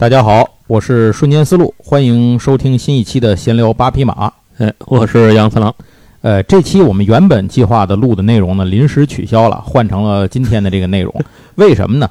[0.00, 4.32] 大家好，我是瞬间思路，欢迎收听新一期的闲聊八匹马。
[4.56, 5.74] 哎，我是杨次郎。
[6.22, 11.14] 呃，这期我们原本计划的录的内容呢，临时取消了，换成了今天的这个内容。
[11.56, 12.08] 为什么呢？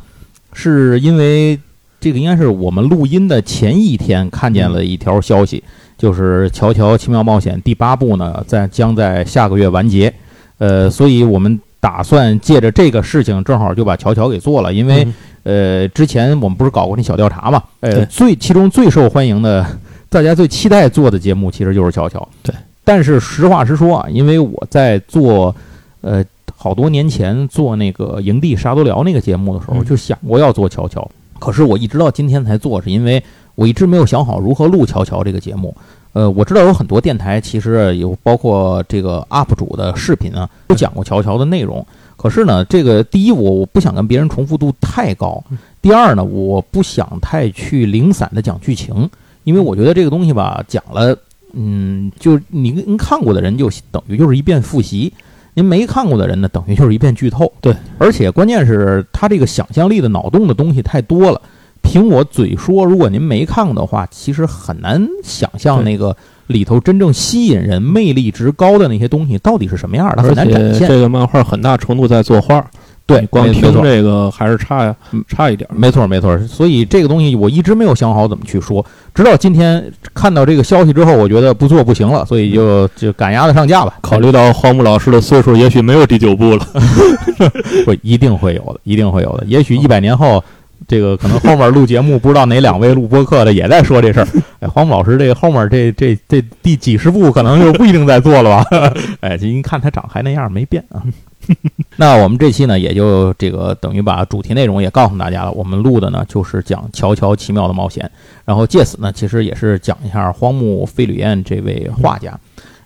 [0.53, 1.59] 是因为
[1.99, 5.63] 这个应该是我们录音的前一天看见了一条消息，
[5.97, 10.13] 就是《乔乔奇妙冒险》第八部呢，在将在下个月完结。
[10.59, 15.07] 呃，所以我们打算借着这个事情，正好就把乔乔给做了，因为。
[15.43, 17.63] 呃，之前我们不是搞过那小调查嘛？
[17.79, 19.65] 呃，最其中最受欢迎的，
[20.09, 22.27] 大家最期待做的节目其实就是乔乔。
[22.43, 25.55] 对，但是实话实说啊，因为我在做，
[26.01, 26.23] 呃，
[26.55, 33.23] 好多年前做那个营地沙多聊那个节目的时候，就想过要做乔乔，可是我一直到今天才做，是因为
[33.55, 35.73] 我一直没有想好如何录乔乔这个节目。
[36.13, 41.85] 呃，我知道有很多电台其实有包括这个 UP 主的视频啊，都讲过乔乔的内容。
[42.17, 45.41] 可是呢，这个第一，我我不想跟别人重复度太高；
[45.81, 49.09] 第二呢，我不想太去零散的讲剧情，
[49.45, 51.17] 因为我觉得这个东西吧，讲了，
[51.53, 55.13] 嗯，就您您看过的人就等于就是一遍复习，
[55.53, 57.49] 您没看过的人呢，等于就是一遍剧透。
[57.61, 61.41] 对，而且关键是他这个想象力的脑洞的东西太多了，
[61.89, 66.15] 凭我嘴说，如果您没看过的话，其实很难想象那个。
[66.49, 70.23] 里头真正吸引人、魅力值高的那些东西到底是什么样的？
[70.23, 70.87] 很难展现。
[70.87, 72.65] 这个漫画很大程度在作画，
[73.05, 74.95] 对，光听这个还是差呀，
[75.27, 75.69] 差一点。
[75.71, 76.35] 没错，没错。
[76.47, 78.83] 所以这个东西我一直没有想好怎么去说，
[79.13, 83.99] 直到今天看到这个消息之后，我觉得不做不行了，所以就就赶鸭子上架吧。
[84.01, 86.65] 考虑到荒木老师的岁数，也许没有第九部了，
[87.85, 89.43] 不一定会有的，一定会有的。
[89.45, 90.43] 也许一百年后。
[90.87, 94.27] 这个可能后面录节目，不知道哪两位录播客的也在说这事儿。
[94.59, 98.93] 哎，黄木老师，这个后面这这这第几十部可能就不一定在做了吧？
[99.21, 101.03] 哎，这一看他长还那样，没变啊。
[101.97, 105.51] 那我们这期呢，也就这个等于把主题内容也告诉大家了。
[105.51, 108.05] 我们录的呢，就是讲《乔乔奇妙的冒险》，
[108.45, 112.37] 然后借此呢，其实也是讲一下荒木飞吕彦这位画家。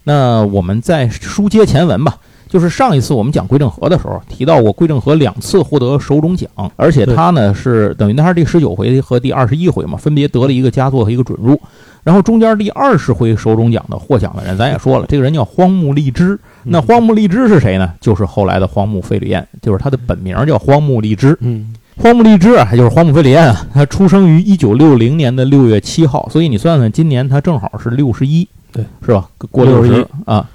[0.03, 2.17] 那我们在书接前文吧。
[2.53, 11.59] 就是上一次我们讲归正和的时候提到过，归正和两次获得首冢奖，而且他呢是等于他是第十九回和第二十一回嘛，分别得了一个佳作和一个准入。
[12.03, 16.39] 然后中间第二十回手冢奖的获奖的人，咱也说了，这个人叫荒木利之。
[16.61, 17.91] 那荒木利之是谁呢？
[17.99, 21.35] 就是后来的荒木飞吕彦，就是他的本名叫荒木利之。
[21.39, 29.27] 嗯，荒木利之啊，就是荒木飞吕彦啊，他出生于一九六零年的六月七号，所以你算算，今年他正好是六十一，对，是吧？
[29.49, 30.47] 过六十一啊。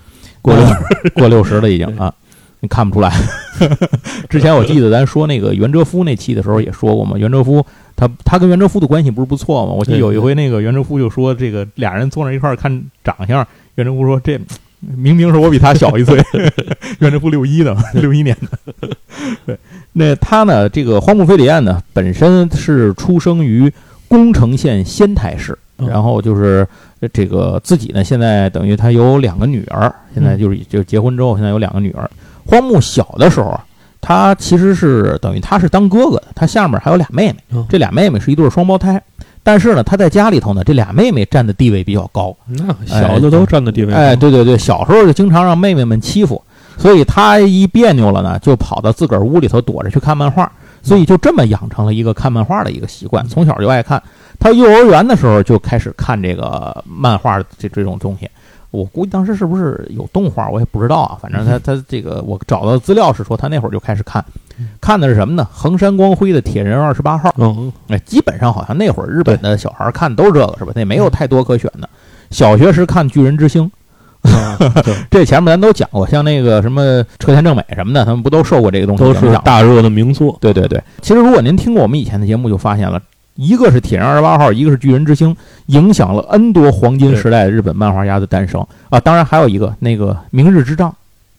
[0.43, 0.67] 过六
[1.15, 2.13] 过六十了已经啊，
[2.61, 3.13] 你看不出来。
[4.31, 7.65] 之前我记得咱说那个袁哲夫那期的时候也说过嘛，袁哲夫
[7.97, 9.73] 他他跟袁哲夫的关系不是不错嘛？
[9.73, 14.39] 我记得有一回那个袁哲夫就说这个俩人坐那一块看长相，袁哲夫说这
[14.81, 16.17] 明明是我比他小一岁。
[17.01, 18.87] 袁哲夫六一的，六一年的。
[19.45, 19.59] 对，
[19.95, 20.69] 那他呢？
[20.69, 23.73] 这个荒木飞吕彦呢，本身是出生于
[24.07, 26.67] 宫城县仙台市，然后就是。
[27.13, 32.11] 这个自己呢，现在等于他有两个女儿，现在就是就结婚之后，现在有两个女儿。
[32.45, 33.65] 荒木小的时候啊，
[34.01, 39.01] 他其实是等于他是当哥哥的，他下面还有俩妹妹，这俩妹妹是一对双胞胎。
[39.43, 43.95] 但是呢，他在家里头呢，这俩妹妹占的地位比较高，那小的都占的地位。
[43.95, 46.43] 哎，对对对，小时候就经常让妹妹们欺负，
[46.77, 50.51] 所以他一别扭了呢，就跑到自个儿屋里头躲着去看漫画，
[50.83, 54.03] 所以就这么养成了一个看漫画的一个习惯，从小就爱看。
[54.39, 58.31] 他幼儿园的时候就开始看这个漫画这这种东西，
[58.71, 61.19] 我估计当时是不是有动画，我也不知道啊。
[61.21, 64.25] 反正他他这个我找到资料是说他那会儿就开始看，
[64.81, 65.47] 看的是什么呢？
[65.51, 67.29] 横山光辉的《铁人二十八号》。
[67.37, 70.73] 嗯，哎，基本上好像那会儿日本的小孩看都是这个，是吧？
[70.75, 71.89] 那没有太多可选的。
[72.31, 73.71] 小学时看《巨人之星》，
[75.11, 79.23] 这前面咱都讲过，像那个什么车田正美什么的，他们不都受过这个东西影响？
[79.23, 80.37] 都是大热的名作。
[80.41, 83.01] 对对对，其实如果您听过我们以前的节目，就发现了。
[83.39, 85.35] 一个是铁人二十八号，一个是巨人之星，
[85.67, 88.99] 影响了 N 多黄金时代的日本漫画家的诞生啊！
[88.99, 90.93] 当然还有一个那个明日之丈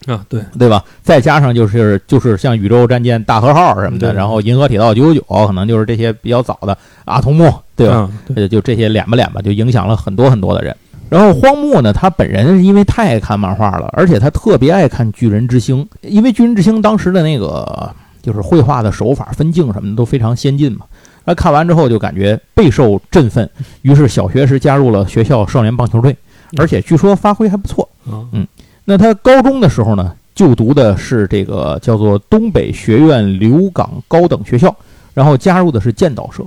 [0.08, 0.82] 啊，对对吧？
[1.04, 8.10] 再加上就是就是像宇宙战舰大和号什么的，然后银河铁道九九九，可能就是这些比较早的阿童木，对吧？
[8.34, 10.74] 对就这些脸吧脸吧，就影响了很多很多的人。
[11.10, 20.86] 然后荒木呢，他本人因为太爱看漫画了，而且他特别爱看巨人之星，因为巨人之星当时的那个就是绘画的手法、分镜什么的都非常先进嘛。
[21.30, 23.48] 他看完之后就感觉备受振奋，
[23.84, 26.18] 于是小学时加入了学校少年棒球队，
[26.58, 27.88] 而且据说发挥还不错。
[28.32, 28.48] 嗯，
[28.84, 34.76] 那他高中的时候呢，就读的是这个叫做东北学院留港高等学校，
[35.14, 36.44] 然后加入的是剑道社。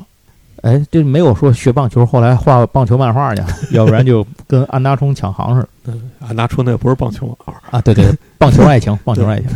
[0.62, 5.96] 哎，这没有说学棒球，后来画棒球漫画去，要不然就跟安达充抢行似的。
[6.26, 9.48] 安达充那不是棒球漫画啊，对对，棒球爱情，棒球爱情。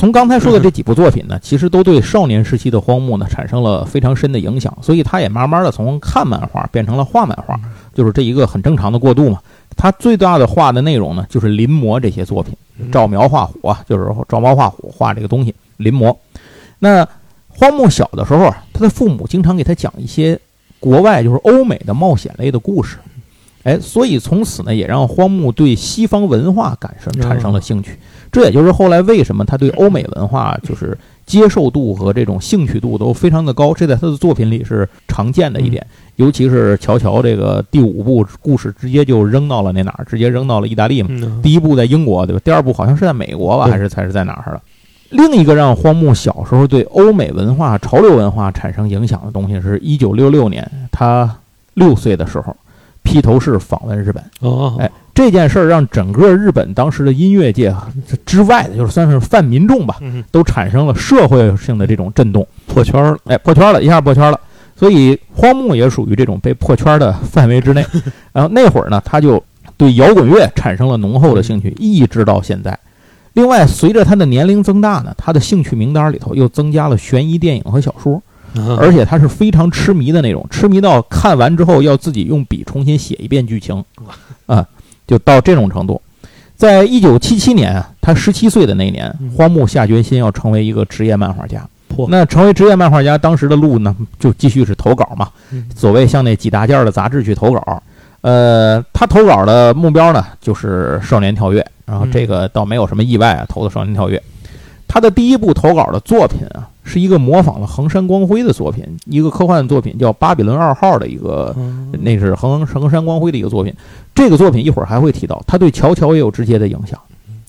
[0.00, 7.60] 从刚才说的这几部作品呢， 其实都对少年时期的荒木呢产生了非常深的影响，所以他也慢慢的从看漫画变成了画漫画，
[7.92, 9.38] 就是这一个很正常的过渡嘛。
[9.76, 12.56] 他最大的画的内容呢，就是临摹这些作品，
[12.90, 16.16] 照描画虎啊，就是照猫画虎画这个东西临摹。
[16.78, 17.06] 那
[17.48, 20.40] 荒木小的时候啊，他的父母经常给他讲一些
[20.78, 22.96] 国外就是欧美的冒险类的故事，
[23.62, 27.98] 哎，所以从此呢，也让荒木对西方文化感生产生了兴趣。
[28.32, 30.96] 这也就是后来为什么他对欧美文化就是
[31.26, 35.84] 接受度和这种兴趣度都非常的高，这在他的作品里是常见的一点。
[36.16, 41.08] 尤其是乔乔这个第五部故事直接就扔到了那哪儿，直接扔到了意大利嘛。
[41.42, 42.40] 第一部在英国对吧？
[42.44, 44.62] 第二部好像是在美国吧，还是才是在哪儿了？
[45.10, 51.38] 另一个让荒木小时候对欧美文化、潮流文化产生影响的东西，是一九六六年他
[51.74, 52.54] 六岁的时候，
[53.02, 54.22] 披头士访问日本。
[54.40, 54.90] 哦，哎。
[55.12, 57.74] 这件事儿让整个日本当时的音乐界
[58.24, 59.98] 之外的，就是算是泛民众吧，
[60.30, 64.40] 都产生了社会性的这种震动，破圈了，哎，破圈了一下，破圈了。
[64.74, 67.84] 所以荒木也属于这种被破圈的范围之内。
[68.32, 69.42] 然后那会儿呢，他就
[69.76, 72.78] 对摇滚乐产生了浓厚的兴趣，一直到现在。
[73.34, 78.22] 另外，随着他的年龄增大呢，他的兴趣名单里头又增加了悬疑电影和小说，
[78.78, 83.84] 而且他是非常痴迷的那种，痴迷到看完之后要自己用笔重新写一遍剧情，
[84.46, 84.66] 啊。
[85.06, 86.00] 就到这种程度，
[86.54, 91.66] 在一九七七年啊，他十七岁的那年，荒木下决心要成为一个职业漫画家。
[92.08, 95.28] 那成为职业漫画家，当时的路呢，就继续是投稿嘛。
[95.74, 97.82] 所谓像那几大件的杂志去投稿。
[98.20, 104.16] 呃，他投稿的目标呢，就是《少年跳跃》，然后这个倒没有什么意外啊，投的《少年跳跃》。
[104.86, 106.68] 他的第一部投稿的作品啊。
[106.90, 111.54] 是一个模仿了横山光辉的作品，一个科幻作品叫《巴比伦二号》的一个，
[112.02, 113.72] 那是横横山光辉的一个作品。
[114.14, 116.98] 这个作品一会儿还会提到，它对乔乔也有直接的影响。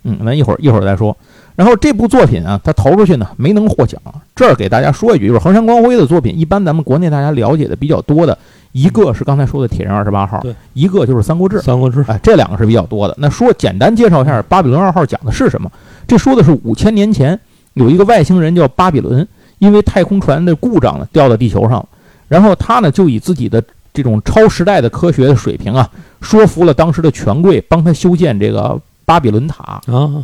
[0.04, 1.16] 嗯，那一会儿一会儿再说。
[1.56, 4.02] 然后这部作品啊，它投出去呢没能获奖。
[4.36, 8.38] 这儿给大家说一句，就是横山光辉的作品，一般咱们国内大家了解的比较多的，
[8.72, 10.40] 一个是刚才说的《铁人二十八号》，
[10.74, 11.58] 一个就是《三国志》。
[11.62, 13.16] 三国志，哎，这两个是比较多的。
[13.18, 15.72] 那说简单介绍一下《巴比伦二号》讲的是什么？
[16.08, 17.40] 这说的是五千年前。
[17.74, 19.28] 有一个外星人叫巴比伦，
[19.60, 21.88] 因为太空船的故障呢，掉到地球上了。
[22.28, 23.64] 然后他呢，就以自己的
[23.94, 25.90] 这种超时代的科学的水平啊，
[26.22, 30.24] 说服了当时的权贵，帮他修建这个巴比伦塔啊，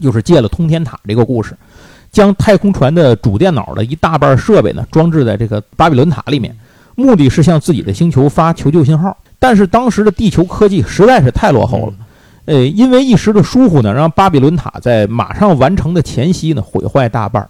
[0.00, 1.56] 就是借了通天塔这个故事，
[2.12, 6.56] 将太空船的主电脑的一大半设备呢装置在这个巴比伦塔里面，
[6.94, 9.16] 目的是向自己的星球发求救信号。
[9.38, 11.92] 但是当时的地球科技实在是太落后了。
[12.46, 17.48] 呃，因为一时的疏忽呢，让巴比伦塔在马上完成的前夕呢毁坏大半儿，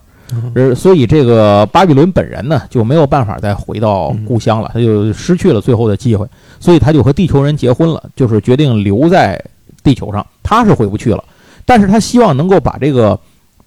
[0.54, 6.26] 呃，所以这个巴比伦本人呢就没有办法再回到故乡了，他就失去了最后的机会，
[6.58, 9.42] 所以他就和地球人结婚了，就是决定留在
[9.82, 10.26] 地球上。
[10.42, 11.24] 他是回不去了，
[11.64, 13.18] 但是他希望能够把这个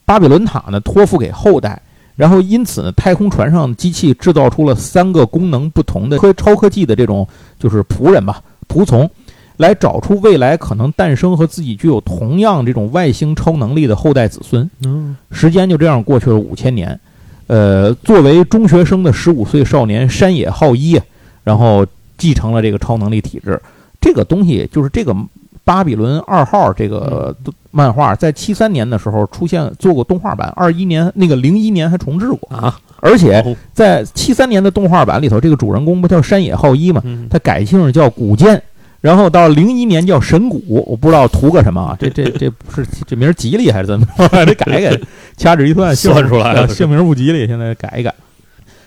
[0.06, 1.82] 巴比伦塔呢托付给后代，
[2.16, 7.28] 然后因此呢，太空船上机器制造出了三个功能不同的科超科技的这种
[7.58, 9.10] 就是仆人吧，仆从。
[9.58, 14.70] 来找出未来可能诞生和自己具有同样这种外星超能力的后代子孙。
[14.84, 17.00] 嗯，时间就这样过去了五千年。
[17.48, 21.00] 呃，作为中学生的十五岁少年山野浩一，
[21.44, 21.86] 然后
[22.18, 23.62] 继承了这个超能力体质。
[24.00, 25.16] 这个东西就是这个
[25.64, 27.36] 巴比伦二号这个
[27.70, 32.80] 漫画，在七三年的时候出现做过动画版，二一年那个零一年还重置过啊。
[33.02, 33.44] 而且
[33.74, 38.62] 在七三年的动画版里头，这个主人公不叫山野浩一嘛，他改姓叫古剑。
[39.04, 41.98] 然后到零一年叫神谷，我不知道图个什么啊？
[42.00, 44.30] 这这这不是这名吉利还是怎么着？
[44.48, 44.98] 得改改，
[45.36, 48.16] 掐指一算 算出来了，姓名不吉利，现在改一改。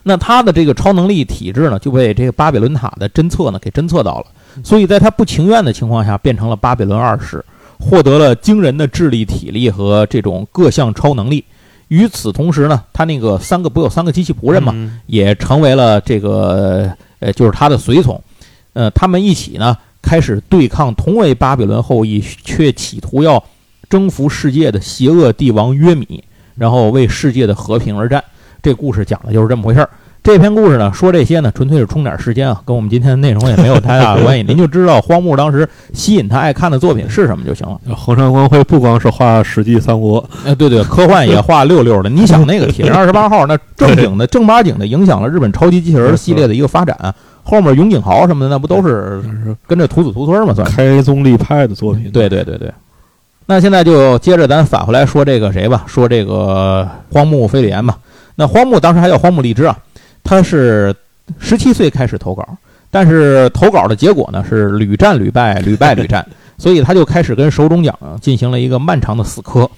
[0.05, 4.27] 那他的这个超能力体质呢，就被这个巴比伦塔的侦测呢给侦测到了，
[4.65, 7.45] 所以在他不情愿的情况下，变成了巴比伦二世，
[7.79, 11.45] 获得了惊人的智力、体力和这种各项超能力。
[11.89, 18.19] 与此同时呢，他那个三个不有三个机器仆人嘛，也成为了这个呃，就是他的随从。
[18.73, 19.77] 呃，他们一起呢。
[20.07, 23.43] 开始对抗同为巴比伦后裔却企图要
[23.91, 26.23] 征服世界的邪恶帝王约米，
[26.55, 28.23] 然后为世界的和平而战。
[28.63, 29.91] 这故事讲的就是这么回事儿。
[30.23, 34.43] 这篇故事呢，说这些呢，纯粹是充点时间啊，跟我们今天的内容也没有太大的关系。
[34.43, 37.81] 您就知道荒木当时吸引他爱看的作品是什么就行了。
[37.95, 42.11] 横山光辉不光是画《史记》《三国》，哎，对对，科幻也画溜溜的。
[42.11, 47.15] 你想那个《铁人二十八号》，那正经的正八经的影响了日本超级机器人系列的一个发展。
[47.49, 49.23] 后面永井豪什么的，那不都是
[49.69, 50.53] 跟着徒子徒孙嘛？
[50.53, 52.11] 算开宗立派的作品。
[52.11, 52.73] 对对对对。
[53.47, 57.97] 那现在就接着咱返回来说这个谁吧，说这个荒木飞吕彦吧。
[58.35, 59.79] 那荒木当时还叫荒木荔枝啊，
[60.25, 60.93] 他是
[61.39, 62.45] 十七岁开始投稿，
[62.91, 66.27] 但是投稿的结果呢是屡战屡败，屡败屡战，
[66.59, 69.71] 所以他就开始跟手冢奖进行了一个漫长的死磕。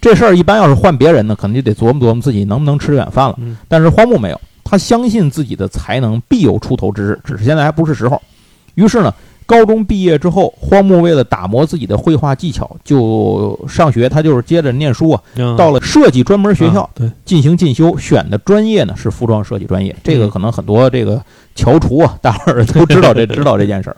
[0.00, 3.34] 这事儿一般要是换别人呢，可能就得琢磨琢磨自己能不能吃这碗饭了。
[3.40, 8.20] 嗯但是荒木没有，他相信自己的才能必有出头之日，只是现在还不是时候。
[8.74, 9.14] 于是呢，
[9.46, 15.22] 高中毕业之后，荒木为了打磨自己的绘画技巧，就上学，他就是接着念书啊，
[15.56, 16.90] 到了设计专门学校
[17.24, 19.94] 进行进修，选的专业呢是服装设计专业。
[20.02, 21.22] 这个可能很多这个
[21.54, 23.96] 翘厨啊， 大伙儿都知道这知道这件事儿。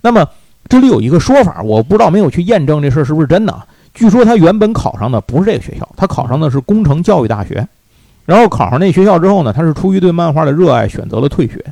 [0.00, 0.26] 那么
[0.68, 3.64] 这里有一个说法，我不知道没有去验证这事儿是不是真的啊。
[3.94, 7.66] 据说他原本考上的不是这个学校，他考上的是工程教育大学。
[8.26, 11.64] 然后考上那学校之后呢，他是出于对漫画的热爱，选择了退学，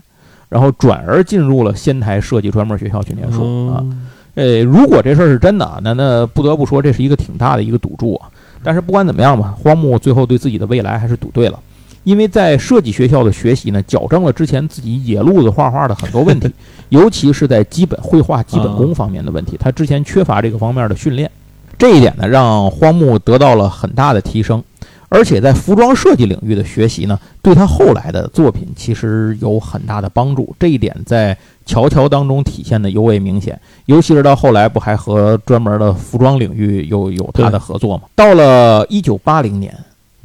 [0.49, 3.81] 然后转而进入了仙台设计专门学校去念书啊。
[3.83, 4.07] 嗯
[4.37, 8.29] 呃，如果这事儿是真的啊，那那不得不说这是一个挺大的一个赌注啊。
[8.65, 11.61] 但是不管怎么样吧，荒木最后对自己的未来还是赌对了，
[12.03, 16.51] 因为在设计学校的学习呢，矫正了之前自己野路子画画的很多问题，
[16.91, 21.31] 尤其是在基本绘画基本功方面的问题，他之前缺乏这个方面的训练，
[21.79, 24.61] 这一点呢，让荒木得到了很大的提升。
[25.09, 30.55] 而且在服装设计领域的学习呢，对他后来的作品其实有很大的帮助。
[30.59, 31.35] 这一点在
[31.67, 38.05] 《乔乔》当中体现的尤为明显，尤其是到后来不还和专门的服装领域有有他的合作吗？
[38.15, 39.77] 到了一九八零年，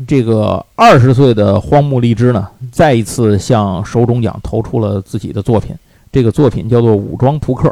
[0.08, 5.76] 这个二十岁的荒木荔枝呢，再一次向手冢奖投出了自己的作品，
[6.12, 7.70] 这个作品叫做《武装扑克》。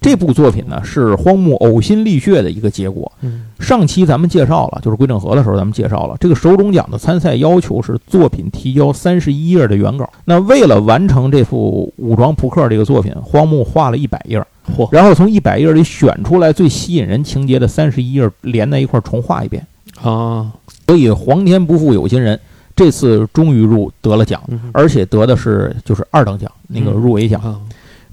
[0.00, 3.10] 这部作品呢是荒木呕心沥血的一个结果。
[3.22, 10.08] 嗯上期咱们介绍了，就是归正和的时候，咱们介绍了这个手冢奖的参赛要求是作品提交三十一页的原稿。
[10.24, 14.40] 那为了完成这幅武装扑克这个作品，荒木画了一百页，
[14.76, 19.66] 嚯然后从一百页里选出来最吸引人情节的三十一页，连在一块儿重画一遍。
[20.00, 20.52] 啊，
[20.86, 22.38] 所以皇天不负有心人，
[22.76, 27.60] 这次终于入得了奖，嗯而且得的是就是二等奖那个入围奖。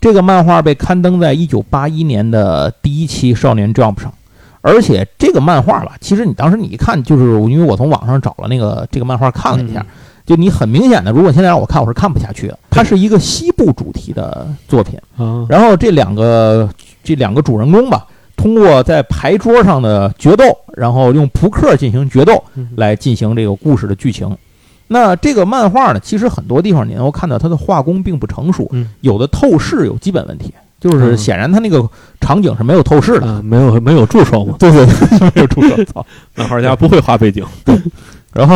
[0.06, 4.14] 啊这个漫画被刊登在一九八一年的第一期《少年 Jump》上，
[4.62, 9.88] 而且这个漫画吧，其实你当时你一看，就是因为我从网上找了那个这个漫画看了一下，嗯。
[10.24, 12.60] 就你很明显的，如果现在让我看，我是看不下去的。
[12.70, 15.46] 它是一个西部主题的作品，啊。
[15.50, 16.70] 然后这两个
[17.04, 20.46] 这两个主人公吧，通过在牌桌上的决斗，
[20.78, 22.70] 然后用扑克进行决斗，嗯。
[22.78, 24.38] 来进行这个故事的剧情。
[24.88, 28.89] 那这个漫画呢，其实很多地方你能够看到它的画工并不成熟，嗯。
[29.01, 31.18] 有的透视有基本问题，就是嗯。
[31.18, 31.88] 显然它那个
[32.22, 33.27] 场景是没有透视的。
[33.27, 36.06] 啊，没有没有助手嘛，对对对， 没有助手，操！
[36.36, 37.44] 漫画家不会画背景，
[38.32, 38.56] 然后，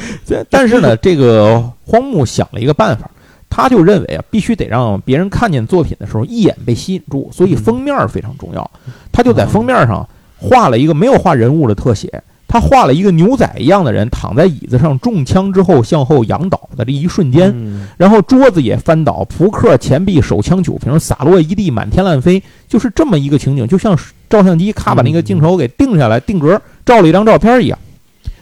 [0.50, 3.08] 但是呢，这个荒木想了一个办法，
[3.48, 8.70] 他就认为啊，必须得让别人看见作品的时候一眼被吸引住，所以封面非常重要。
[9.12, 10.06] 他就在封面上
[10.36, 12.22] 画了一个没有画人物的特写，
[12.52, 23.96] 他画了一个牛仔一样的人躺在椅子上中枪之后向后仰倒的这一瞬间，嗯然后桌子也翻倒，扑克、钱币、手枪、酒瓶洒落一地，满天乱飞，就是这么一个情景，就像
[24.28, 27.78] 照相机咔把那个镜头给定下来，定格照了一张照片一样，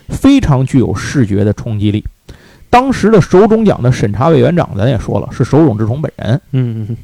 [0.08, 2.02] 非常具有视觉的冲击力。
[2.70, 6.40] 当时的手冢奖的审查委员长，咱也说了，是手冢治虫本人。
[6.52, 6.96] 嗯嗯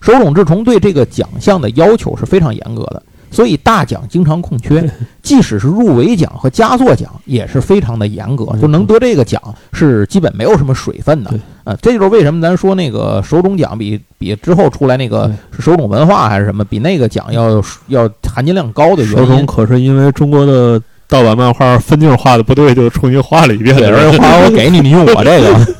[0.00, 4.88] 手冢治虫对这个奖项的要求是非常严格的，所以大奖经常空缺，
[5.22, 9.40] 即使是入围奖和佳作奖也是非常的严格，嗯就能得这个奖
[9.72, 11.40] 是基本没有什么水分的对。
[11.64, 19.46] 呃，这就是为什么咱说那个手冢奖比比之后出来那个对是手冢文化还是什么，比那个奖要要含金量高的手冢原因。
[19.46, 24.06] 可是因为中国的盗版漫画分镜画的不对，就重新画了一遍对，的人。
[24.06, 25.66] 而且话我给你，你用我这个。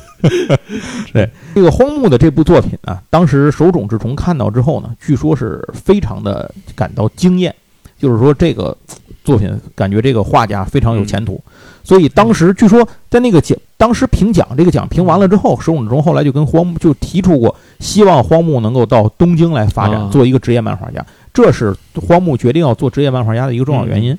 [1.13, 1.29] 对。
[1.53, 7.53] 这个荒木的这部作品啊，当时手冢治虫看到之后呢，据说是非常的感到惊艳，
[7.99, 8.75] 就是说这个
[9.23, 11.41] 作品感觉这个画家非常有前途，
[11.83, 20.09] 所以当时据说在那个奖，当时评奖这个奖评完了之后，手冢治虫后来就跟荒木就提出过，希望荒木能够到东京来发展，啊。
[20.11, 24.17] 做一个职业漫画家，这是荒木决定要做职业漫画家的一个重要原因。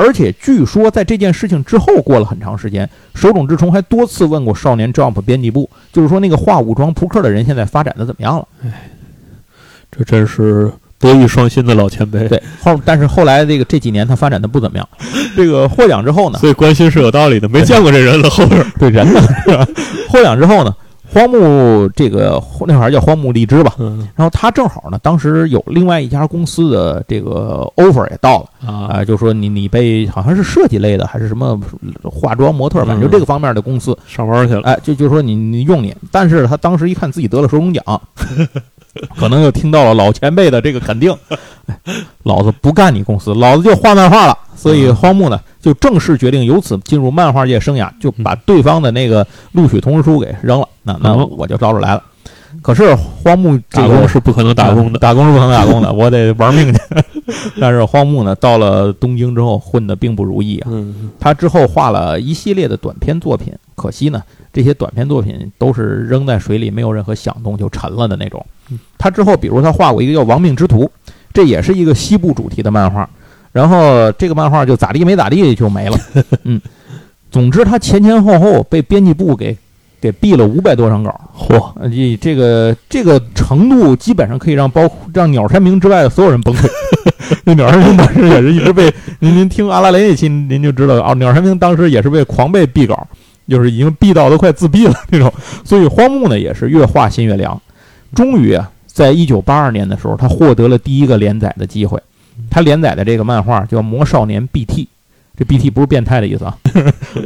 [0.00, 8.46] 而且据说在这件事情之后过了很长时间，手冢治虫还多次问过少年 Jump 编辑部，就是说那个画武装扑克的人现在发展的怎么样了？
[9.90, 12.28] 这真是德艺双馨的老前辈。
[12.28, 14.88] 对，后但是后来这个这几年他发展的不怎么样。
[15.36, 18.64] 这个获奖之后呢，所以关心是有道理的，没见过这人了后边。
[18.78, 19.20] 对人呢？
[20.08, 20.72] 获奖之后呢，
[21.12, 28.46] 荒木这个那会儿叫荒木荔枝吧，嗯然后他正好呢，当时有另外一家公司的这个 offer 也到了。
[28.66, 31.58] 啊啊、就说你你被好像是设计类的还是什么
[32.02, 34.62] 化妆模特，反正就嗯这个方面的公司，上班去了。
[34.62, 37.82] 哎，就就说你你用你，但是他当时一看自己得了手冢奖，
[39.16, 41.14] 可能又听到了老前辈的这个肯定，
[41.66, 41.76] 哎
[42.24, 44.36] 老子不干你公司，老子就画漫画了。
[44.56, 50.68] 所以嗯荒木呢就正式决定由此进入漫画界生涯，就把对方的那个录取通知书给扔了。
[50.82, 52.02] 那那哦我就招着来了。
[52.62, 54.98] 可是荒木这个打工是不可能打工的。
[55.00, 56.80] 打工是不可能打工的，我得玩命去。
[57.60, 60.68] 但是荒木呢，到了东京之后混得并不如意啊。
[60.72, 68.78] 嗯他之后画了一系列的短篇作品，可惜呢，这些短篇作品都是扔在水里，没有任何响动就沉了的那种嗯。
[68.96, 70.84] 他之后，比如他画过一个叫《亡命之徒》，
[71.34, 73.08] 这也是一个西部主题的漫画，
[73.52, 75.98] 然后这个漫画就咋地没咋地就没了。
[76.44, 76.60] 嗯，
[77.30, 79.56] 总之他前前后后被编辑部给
[80.00, 81.20] 给毙了五百多张稿。
[81.36, 86.68] 嚯，呃，这这个这个程度基本上可以让包括让鸟山明之外的所有人崩溃。
[87.44, 93.06] 那鸟山明当时也是一直被您您听阿拉蕾那期您就知道啊，鸟山明当时也是被狂被毙稿，
[93.48, 95.32] 就是已经毙到都快自闭了那种。
[95.64, 97.60] 所以荒木呢也是越画心越凉，
[98.14, 102.00] 终于啊，在一九八二年的时候，他获得了第一个连载的机会。
[102.50, 104.84] 他连载的这个漫画叫《魔少年 BT》，
[105.36, 106.56] 这 BT 不是变态的意思啊，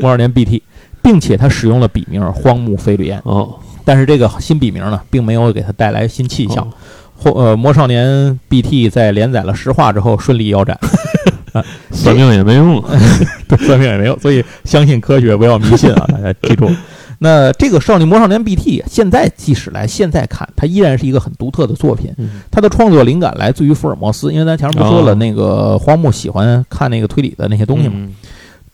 [0.01, 0.63] 魔少年 BT，
[1.03, 3.21] 并且他使用了笔名荒木飞吕彦。
[3.25, 3.55] 哦，
[3.85, 6.67] 但是这个新笔名呢，并没有给他带来新气象
[7.25, 10.77] 呃，魔少年 BT 在连载了十话之后顺利腰斩，
[11.93, 12.99] 算命也没用了。
[13.47, 16.05] 对，算命也没有，所以相信科学，不要迷信啊！
[16.09, 16.69] 大家记住。
[17.23, 22.13] 那这个少女魔少年 BT 现在即使来现在看，它依然是一个很独特的作品。
[22.19, 27.95] 嗯它的创作灵感来自于福尔摩斯，因为咱前面不说了，哦那个荒木喜欢看那个推理的那些东西嘛。
[27.97, 28.13] 嗯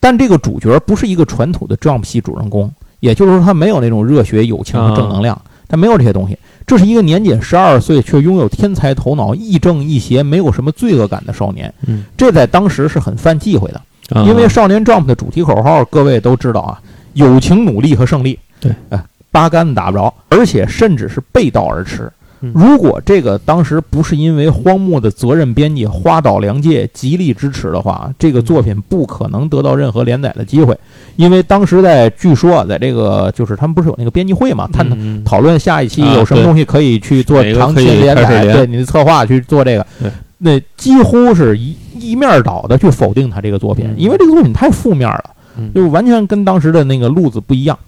[0.00, 6.38] 但这个主角不是一个传统的 Jump 系主人公，也就是说他没有那种热血、友情和正能量，他没有这些东西。
[6.64, 11.74] 这是一个年仅十二岁却拥有天才头脑、亦正亦邪、没有什么罪恶感的少年。
[11.86, 16.80] 嗯，这在当时是很犯忌讳的，啊因为《少年 Jump》的主题口号各位都知道啊，
[17.18, 18.38] 友情、努力和胜利。
[18.60, 22.10] 对，哎，八竿子打不着，而且甚至是背道而驰。
[22.40, 22.52] 嗯。
[22.54, 30.76] 如果这个当时不是因为荒木的责任编辑花岛良介极力支持的话，这个作品不可能得到任何连载的机会。
[31.16, 39.84] 因为当时在据说啊在这个就是他们不是有那个编辑会嘛，探讨论下一期啊有什么东西可以去做长期连载，对你的策划去做这个，
[40.38, 43.94] 那几乎是一一面倒的去否定他这个作品，嗯。
[43.98, 45.34] 因为这个作品太负面了，嗯
[45.74, 47.78] 就是完全跟当时的那个路子不一样。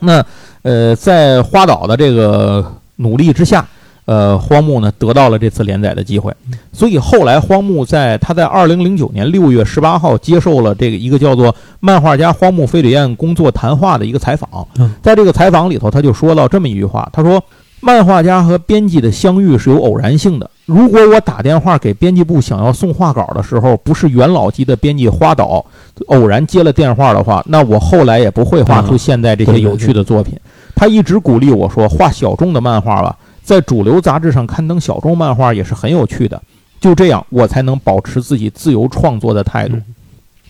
[0.00, 0.24] 那
[0.62, 2.64] 呃，在花岛的这个
[2.96, 3.66] 努力之下，
[4.04, 6.34] 呃，荒木呢得到了这次连载的机会，
[6.72, 17.42] 所以后来荒木在他在二零零九年六月十八号接受了这个一个叫做“漫画家荒木飞吕彦工作谈话”的一个采访嗯，在这个采访里头，他就说到这么一句话，他说。
[17.82, 20.50] 漫画家和编辑的相遇是有偶然性的。
[20.70, 25.64] 如果我打电话给编辑部想要送画稿的时候，不是元老级的编辑花岛
[26.06, 30.38] 偶然接了电话的话，那我后来也不会画出现在这些有趣的作品。
[30.76, 36.40] 他一直鼓励我说，画小众的漫画吧，在主流杂志上刊登小众漫画也是很有趣的。
[36.80, 39.74] 就这样，我才能保持自己自由创作的态度。
[39.76, 39.84] 嗯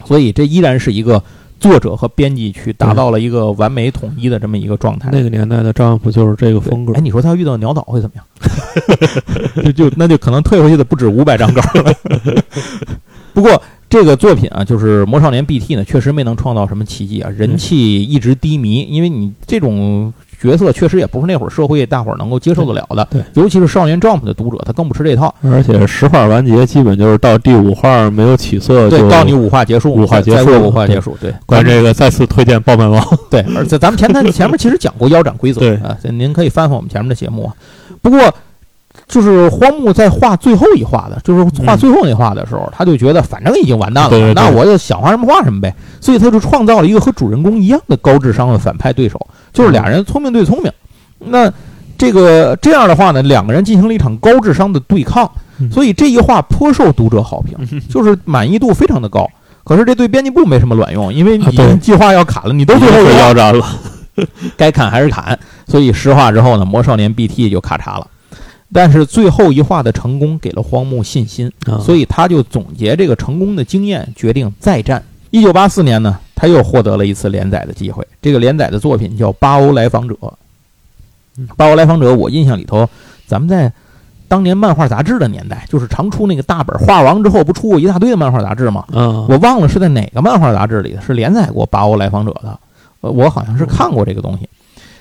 [0.06, 1.22] 所以，这依然是一个
[1.60, 5.10] 作者和编辑去达到了一个完美统一的这么一个状态。
[5.12, 7.00] 那个年代的丈夫就是这个风格哎，。
[7.00, 8.24] 你说他要遇到鸟岛会怎么样？
[9.62, 11.94] 就就那就可能退回去的不止五百张稿了。
[13.34, 20.12] 不过这个作品啊，就是《魔少年 BT》呢，确实没能创造什么奇迹啊，人气一直低迷，因为你这种。
[20.40, 25.34] 角色确实也不是那会儿社会大伙儿能够接受得了的，对尤其是少年 Jump 的读者，他更不吃这套。
[25.42, 31.34] 而且十画完结，基本就是到第五画没有起色到你五话结束，五话结束五话结束，对。
[31.44, 33.04] 关于这个再次推荐爆漫王。
[33.30, 37.54] 对，而且咱们前谈前面其实讲过腰斩规则， 对啊，您可以翻翻我们前面的节目啊。
[38.00, 38.32] 不过，
[39.06, 49.20] 就是荒木在画最后一画的，就是画最后那画的时候，他就觉得反正已经完蛋了，对对对那我就想画什么画什么呗，所以他就创造了一个和主人公一样的高智商的反派对手，
[49.52, 50.72] 就是俩人聪明对聪明。
[51.18, 51.52] 那
[51.98, 57.56] 这个这样的话呢，两个人进行了一场高智商的对抗，嗯所以这一话颇受读者好评，
[57.88, 59.28] 就是满意度非常的高。
[59.62, 61.46] 可是这对编辑部没什么卵用，因为你
[61.80, 63.66] 计划要砍了，你都最后一画腰斩了。
[64.56, 68.06] 该砍还是砍，所以实话之后呢，魔少年 BT 就咔嚓了。
[68.72, 75.02] 但是最后一话的成功给了荒木信心，啊所以他就总结这个成功的经验，决定再战。
[75.30, 78.06] 一九八四年呢，他又获得了一次连载的机会。
[78.20, 80.14] 这个连载的作品叫《巴欧来访者》。
[81.56, 82.88] 巴欧来访者，我印象里头，
[83.26, 83.72] 咱们在
[84.28, 88.84] 当年漫画杂志的年代，就是常出那个大本画完之后不出过一大堆的漫画杂志吗？
[88.92, 92.58] 嗯，我忘了是在哪个漫画杂志里是连载过《巴欧来访者》的，
[93.00, 94.48] 呃，我好像是看过这个东西。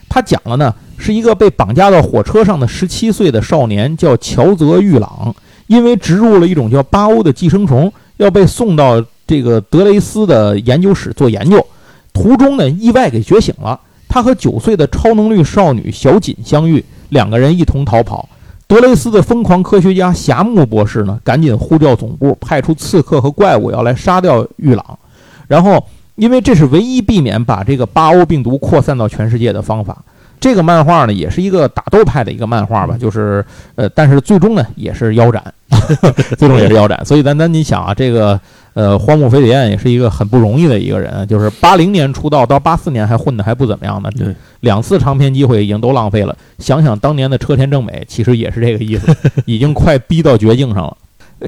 [0.07, 5.35] 他讲了呢，是一个被绑架到火车上的十七岁的少年，叫乔泽玉朗，
[5.67, 11.63] 因为植入了一种叫巴欧的寄生虫，要被送到这个德雷斯的研究室做研究。
[12.11, 13.79] 途中呢，意外给觉醒了。
[14.07, 18.27] 他和九岁的超能力少女小锦相遇，两个人一同逃跑。
[18.65, 24.97] 德雷斯的疯狂科学家霞木博士呢，赶紧呼叫总部，派出刺客和怪物要来杀掉玉朗。
[25.47, 29.95] 然后，因为这是唯一避免把这个巴欧病毒扩散到全世界的方法，
[30.39, 35.53] 这个漫画呢，也是一个打斗派的一个漫画吧，就是呃，但是最终呢也是腰斩，
[36.37, 37.05] 最终也是腰斩。
[37.05, 38.39] 所以咱咱你想啊，这个
[38.73, 46.35] 呃，荒木飞吕彦也是一个很不容易的一个人，就是八零年出道到八四年还混得还不怎么样呢，对，两次长篇机会已经都浪费了。
[46.59, 50.97] 想想当年的车田正美，其实也是这个意思， 已经快逼到绝境上了。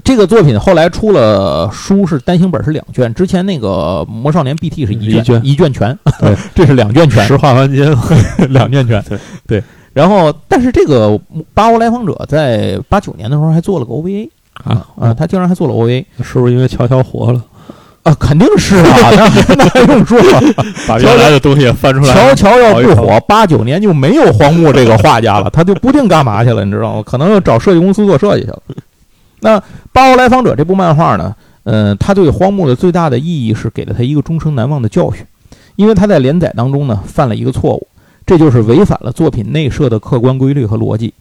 [0.03, 3.13] 这个作品后来出了书，是单行本是两卷。
[3.13, 3.67] 之前那个
[4.05, 7.83] 《魔少年 BT》是一卷，一卷全，对， 这是两卷全，实话完结，
[8.49, 9.03] 两卷全。
[9.03, 9.63] 对对。
[9.93, 11.09] 然后，但是这个
[11.53, 14.29] 《八欧来访者》在八九年的时候还做了个 OVA
[14.63, 17.43] 啊啊，他竟然还做了 OVA 是不是因为乔乔火了，
[18.03, 18.15] 啊？
[18.19, 20.41] 肯定是啊，那 那还用说吗？
[20.87, 22.13] 把原来的东西也翻出来？
[22.13, 27.03] 乔乔要不火，八九年就没有荒木这个画家了，他就不定干嘛去了，你知道吗？
[27.05, 28.59] 可能又找设计公司做设计去了。
[29.39, 29.59] 那
[29.91, 35.25] 《八号来访者》这部漫画呢，呃，他对荒木的最大的意义是给了他一个终生难忘的教训，
[35.75, 37.87] 因为他在连载当中呢犯了一个错误，
[38.25, 41.11] 这就是违反了作品内设的客观规律和逻辑。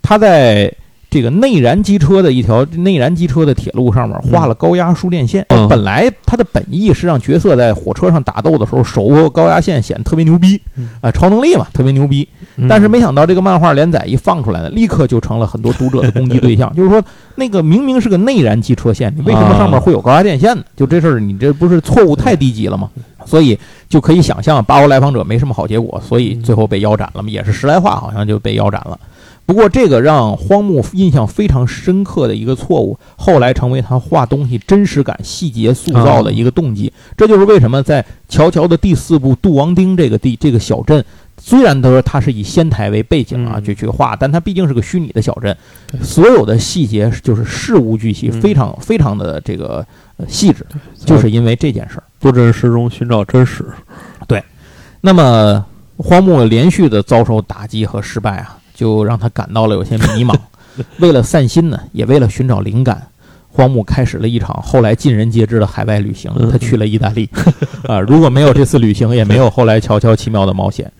[0.00, 0.72] 他在
[1.14, 5.46] 这个内燃机车的一条内燃机车的铁路上面画了高压输电线。
[5.50, 12.28] 嗯本来它的本意是让角色在火车上打斗的时候手握高压线显得特别牛逼嗯，啊、超能力嘛，特别牛逼。
[12.68, 16.68] 但是没想到这个漫画连载一放出来呢，立刻就成了很多读者的攻击对象。
[16.74, 17.00] 就是说，
[17.36, 20.64] 那个明明是个内燃机车线，你为什么上面会有高压电线呢？
[20.74, 22.90] 就这事儿，你这不是错误太低级了吗？
[23.24, 23.56] 所以
[23.88, 28.98] 就可以想象，八国来访者没什么好结果，所以最后被腰斩了嘛，也是十来话，好像就被腰斩了。
[29.46, 36.92] 不过这个让荒木印象非常深刻的一个错误，后来成为他画东西真实感、细节塑造的一个动机。
[37.16, 41.04] 这就是为什么在乔乔的第四部杜王町这个地这个小镇，
[41.36, 45.54] 虽然他说他是以仙台为背景啊嗯去去画，但它毕竟是个虚拟的小镇，
[46.02, 50.66] 所有的细节就是事无巨细，嗯非常非常的这个呃细致，
[51.04, 52.04] 就是因为这件事儿。
[52.18, 53.62] 不真实中寻找真实。
[54.26, 54.42] 对
[55.02, 55.62] 那么
[55.98, 60.34] 荒木连续的遭受打击和失败啊，就让他感到了有些迷茫。
[60.98, 63.06] 为了散心呢，也为了寻找灵感，
[63.48, 66.32] 荒木开始了一场后来尽人皆知的海外旅行。
[66.36, 67.30] 嗯他去了意大利，
[67.86, 70.90] 啊，如果没有这次旅行，也没有后来乔乔奇妙的冒险。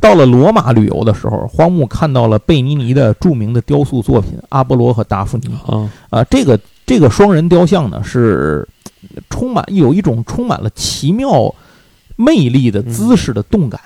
[0.00, 5.48] 到了罗马旅游的时候，荒木看到了贝尼尼的著名的雕塑作品《阿波罗和达芙妮》。
[5.70, 8.66] 啊，啊，这个这个双人雕像呢，是
[9.14, 11.54] 呃充满有一种充满了奇妙
[12.16, 13.78] 魅力的姿势的动感。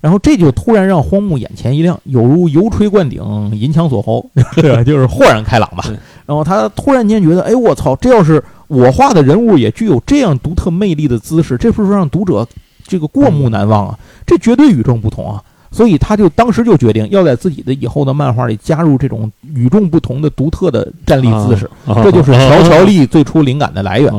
[0.00, 3.20] 然后这就突然让荒木眼前一亮，有如油锤灌顶，
[3.52, 4.82] 银枪锁喉，对吧？
[4.84, 5.84] 就是豁然开朗吧。
[6.24, 12.46] 然后他突然间觉得，哎，我操，这要是我画的人物也具有这样独特魅力的姿势，这是不是让读者
[12.86, 13.98] 这个过目难忘啊？
[14.26, 15.42] 这绝对与众不同啊！
[15.70, 24.10] 所以他就当时就决定要在自己的以后的漫画里加入这种与众不同的独特的站立姿势，啊这就是乔乔力最初灵感的来源。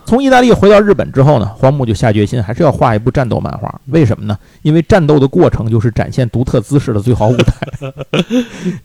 [0.00, 3.80] 啊，从意大利回到日本之后呢，荒木就下决心还是要画一部战斗漫画。
[3.86, 4.38] 为什么呢？
[4.62, 7.54] 因为战斗的过程就是展现独特姿势的最好舞台。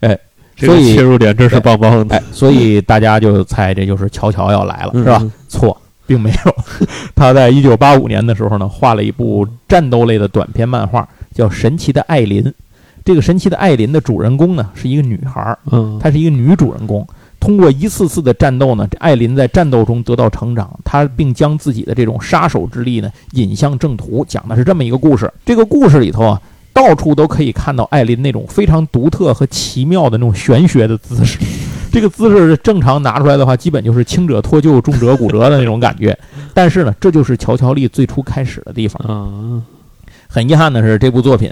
[0.00, 0.18] 哎
[0.58, 5.18] 所以切入点真是棒棒的，哎，所以大家就猜这就是乔乔要来了，是吧？
[5.20, 5.30] 嗯？
[5.48, 5.76] 错，
[6.06, 6.56] 并没有。
[7.14, 12.42] 他在一九八五年的时候呢，画了一部战斗类的短篇漫画，叫《神奇的艾琳》。
[13.04, 17.06] 这个神奇的艾琳的主人公呢，是一个女孩儿，嗯，她是一个女主人公。
[17.46, 24.24] 通过一次次的战斗呢，这艾琳在战斗中得到成长，她并将自己的这种杀手之力呢引向正途。
[24.24, 25.32] 讲的是这么一个故事。
[25.44, 31.38] 这个故事里头啊，到处都可以看到艾琳那种非常独特和奇妙的那种玄学的姿势。
[31.92, 36.18] 这个姿势正常拿出来的话，基本就是轻者脱臼，重者骨折的那种感觉。
[36.52, 39.00] 但是呢，这就是乔乔丽最初开始的地方。
[39.08, 39.62] 啊，
[40.26, 41.48] 很遗憾的是，这部作品，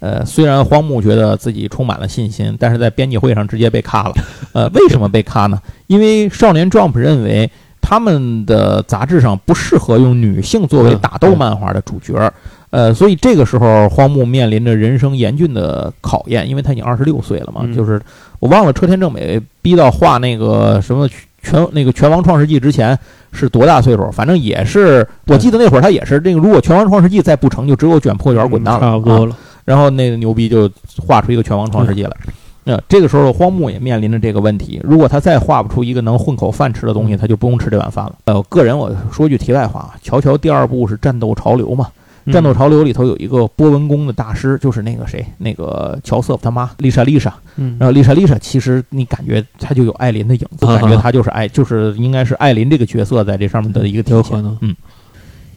[0.00, 4.14] 呃，虽然荒木觉得自己充满了信心，但是在编辑会上直接被咔了。
[4.52, 5.60] 呃，为什么被咔呢？
[5.86, 12.32] 因为少年 Jump 认为他们的杂志上不适合用女性作为打斗漫画的主角。
[12.70, 17.62] 呃，所以这个时候荒木面临着人生严峻的考验，因为他已经二十六岁了嘛。
[17.64, 18.00] 嗯就是
[18.38, 21.08] 我忘了车田正美逼到画那个什么
[21.42, 22.96] 拳那个拳王创世纪之前
[23.32, 24.10] 是多大岁数？
[24.12, 29.36] 反正也是，我记得那会儿他也是这个，如果拳王创世纪再不成，就只有卷破卷滚蛋了，嗯差不多啊。
[29.70, 30.70] 了，然后那个牛逼就
[31.06, 32.16] 画出一个拳王创世纪来。
[32.64, 38.14] 那、这个时候荒木也面临着这个问题，如果他再画不出一个能混口饭吃的东西，他就不用吃这碗饭了。
[38.26, 41.88] 呃，个人我说句题外话啊，乔乔第二部是战斗潮流嘛，
[42.26, 47.34] 嗯战斗潮流里头有一个波纹功的大师，就是那个谁，那个乔瑟夫他妈丽莎丽莎。
[47.56, 54.18] 嗯，然后丽莎丽莎其实你感觉她就有艾琳的影子，啊感觉她就是艾，就是应该是艾琳这个角色在这上面的一个体现。
[54.18, 54.76] 有可能，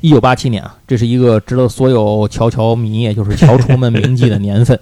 [0.04, 4.78] 一九八七年啊，这是一个值得所有乔乔迷，也就是乔虫们铭记的年份。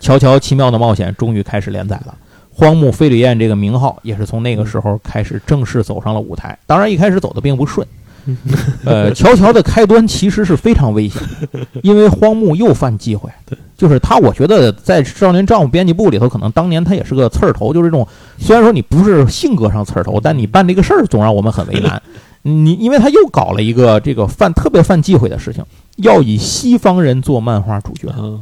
[0.00, 2.14] 乔乔奇妙的冒险终于开始连载了。
[2.50, 6.58] 荒木飞吕彦这个名号也是从那个时候开始正式走上了舞台。
[6.66, 7.86] 当然，一开始走的并不顺。
[8.84, 11.20] 呃，乔乔的开端其实是非常危险，
[11.82, 13.28] 因为荒木又犯忌讳。
[13.76, 18.06] 就是他，我觉得在少年丈夫编辑部里头，可能当年他也是个刺儿头，就是这种。
[18.38, 22.00] 虽然说你不是性格上刺儿头，但你办这个事儿总让我们很为难。
[22.42, 25.64] 你因为他又搞了一个这个犯特别犯忌讳的事情，
[25.96, 28.40] 要以西方人做漫画主角，嗯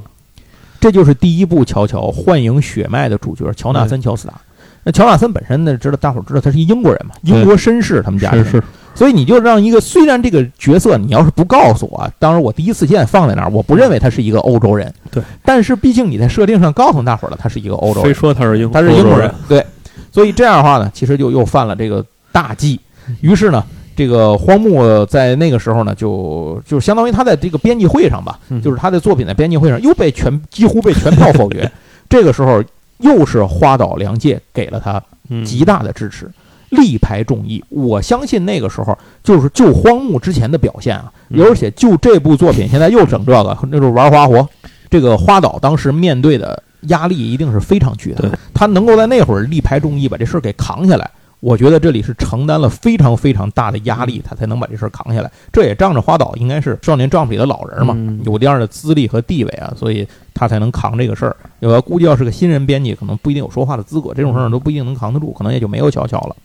[0.79, 4.35] 这就是第一部《乔乔幻影血脉》的主角乔纳森·乔斯达。
[4.83, 8.63] 那乔纳森本身呢，知道大伙儿知道他是一英国人嘛，英国绅士，他们家是，
[8.95, 14.93] 所以你就让一个虽然这个角色你要是不告诉我，当然我第一次见放在那儿，我不认为他是一个欧洲人。
[15.11, 19.35] 对，但是毕竟你在设定上告诉大伙儿了，他是一个欧洲非人，说他是英，他是英国人人，。
[19.49, 19.65] 对，
[20.13, 22.79] 所以这样的话呢，其实就又犯了这个大忌。
[23.21, 23.65] 于是呢，
[23.97, 31.71] 这个荒木在那个时候呢，就就相当于他在这个编辑会上吧，嗯就是他的作品在编辑会上又被全几乎被全票否决。
[32.09, 32.63] 这个时候
[32.99, 36.31] 又是花岛良介给了他嗯极大的支持，
[36.71, 37.63] 力排众议。
[37.69, 44.49] 我相信那个时候就是就荒木之前的表现啊，嗯而且就这部作品现在又整这个，那就是玩花活。
[44.89, 51.09] 这个花岛当时面对的压力一定是非常巨大的，他能够在那会儿力排众议把这事儿给扛下来。
[51.39, 55.31] 我觉得这里是承担了非常非常大的压力，他才能把这事儿扛下来。
[55.51, 61.35] 这也仗着花岛应该是少年 Jump 里的老人嘛，嗯有这样的资历和地位啊，所以他才能扛这个事儿。
[61.61, 66.37] 我要估计要是个新人编辑，可能不一定有说话的资格，这种事儿都不一定能扛得住，可能也就没有巧巧了。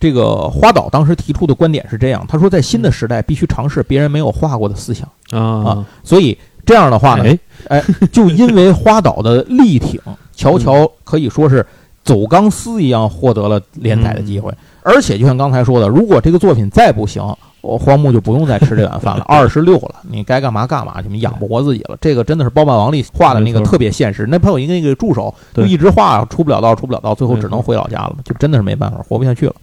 [0.00, 10.00] 这个花岛当时提出的观点是这样，他说在新的时代必须尝试别人没有画过的思想，啊，所以这样的话呢，哎，就因为花岛的力挺，
[10.34, 11.64] 乔乔可以说是
[12.02, 14.50] 走钢丝一样获得了连载的机会。
[14.82, 17.22] 而且就像刚才说的，如果这个作品再不行，
[17.60, 19.22] 我荒木就不用再吃这碗饭了。
[19.28, 21.98] 二十六了，你该干嘛干嘛去，你养不活自己了。
[22.00, 24.26] 这个真的是包办王里画的那个特别现实。
[24.30, 29.54] 那朋友一个那个助手就一直画，出不了道，出不了道，最后只能回老家了，就真的是没办法，活不下去了。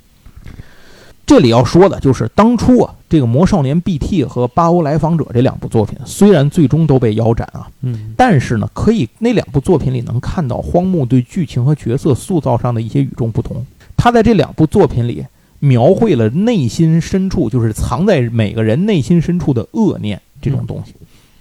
[1.27, 13.65] 这里要说的就是，当初啊，这个《魔少年 BT》和《八欧来访者》这两部作品，虽然最终都被腰斩啊，嗯但是呢，可以那两部作品里能看到荒木对剧情和角色塑造上的一些与众不同。
[13.97, 15.25] 他在这两部作品里
[15.59, 20.93] 描绘了内心深处，就是藏在每个人内心深处的恶念这种东西，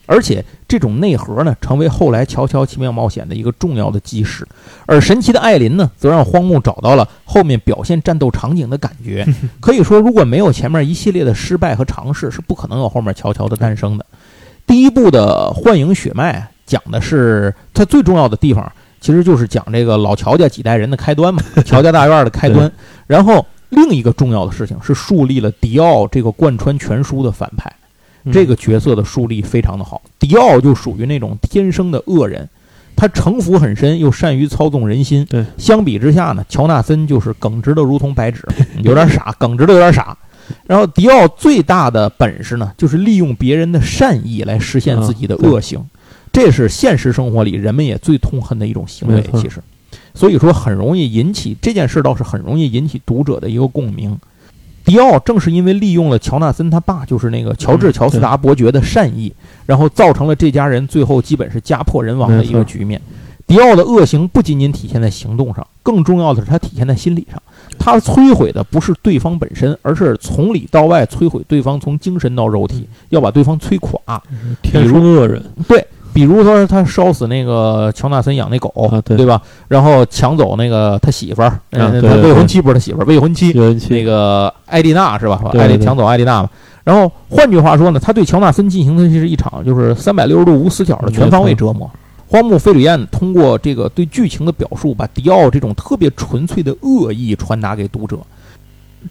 [0.07, 4.47] 而且这种内核呢，成为后来《乔乔奇妙冒险》的一个重要的基石。
[4.87, 9.27] 而神奇的艾琳呢，则让荒木找到了后面表现战斗场景的感觉。
[9.61, 14.07] 可以说，如果没有前面一系列的失败和尝试，是不可能有后面乔乔的诞生的。
[14.67, 22.71] 第一部的《幻影血脉》讲的是它最重要的地方，其实就是讲这个老乔家几代人的开端嘛， 乔家大院的开端。
[23.07, 27.73] 然后另一个重要的事情是树立了迪奥这个贯穿全书的反派。
[28.27, 30.03] 嗯这个角色的树立非常的好。
[30.19, 32.47] 迪奥就属于那种天生的恶人，
[32.95, 35.25] 他城府很深，又善于操纵人心。
[35.31, 38.45] 对，相比之下呢，乔纳森就是耿直的如同白纸，
[38.83, 40.17] 有点傻，耿直的有点傻。
[40.67, 45.85] 然后迪奥最大的本事呢，就是利用别人的善意来实现自己的恶行，
[46.33, 49.61] 这是现实生活里人们也最痛恨的一种行为其实，
[50.15, 54.17] 所以说很容易引起这件事，倒是很容易引起读者的一个共鸣。
[54.87, 59.33] 迪奥正是因为利用了乔纳森他爸，就是那个乔治·乔斯达伯爵的善意，
[59.67, 63.03] 然后造成了这家人最后基本是家破人亡的一个局面。
[63.49, 67.43] 迪奥的恶行不仅仅体现在行动上，更重要的是他体现在心理上。
[67.79, 74.23] 他摧毁的不是对方本身，而是从里到外摧毁对方，从精神到肉体，要把对方摧垮。
[74.63, 75.85] 天生恶人，对，
[76.17, 79.39] 比如说他烧死那个乔纳森养那狗，啊对吧？
[79.69, 83.53] 然后抢走那个他媳妇儿，未婚妻不是他媳妇儿，未婚妻
[83.91, 85.43] 那个艾丽娜是吧？
[85.53, 86.49] 艾丽抢走艾丽娜嘛。
[86.85, 91.91] 然后换句话说呢，他对乔纳森进行的是一场就是三百六十度无死角的全方位折磨。
[92.27, 98.17] 荒木飞吕彦通过这个对剧情的表述，把迪奥这种特别纯粹的恶意传达给读者。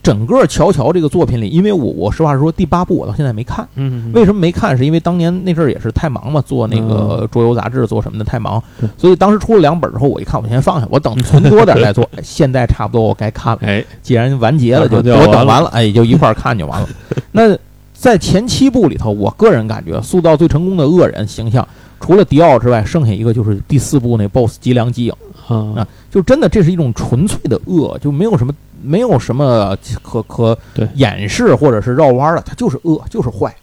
[0.01, 3.67] 整个《乔乔》这个作品里，因为我我实话实说，第八部我到现在没看。
[3.75, 4.77] 嗯，为什么没看？
[4.77, 8.61] 是因为当年那阵儿也是太忙嘛，做那个桌游杂志，做什么的太忙，
[8.97, 12.03] 所以当时出了两本之后，我一看，我先放下，我等存多点再做。
[12.15, 16.89] 哎现在差不多我该看了，哎，既然完结了，就我等完了哎，就一块儿看就完了。
[17.31, 17.57] 那
[17.93, 21.67] 在前七部里头，我个人感觉塑造最成功的恶人形象，
[21.99, 25.13] 除了迪奥之外，剩下一个就是第四部那 BOSS 吉良吉影。
[25.47, 28.51] 啊啊，就真的这是一种纯粹的恶，就没有什么
[28.85, 33.53] 没有什么可可对掩饰或者是绕弯儿的，它就是恶，就是坏。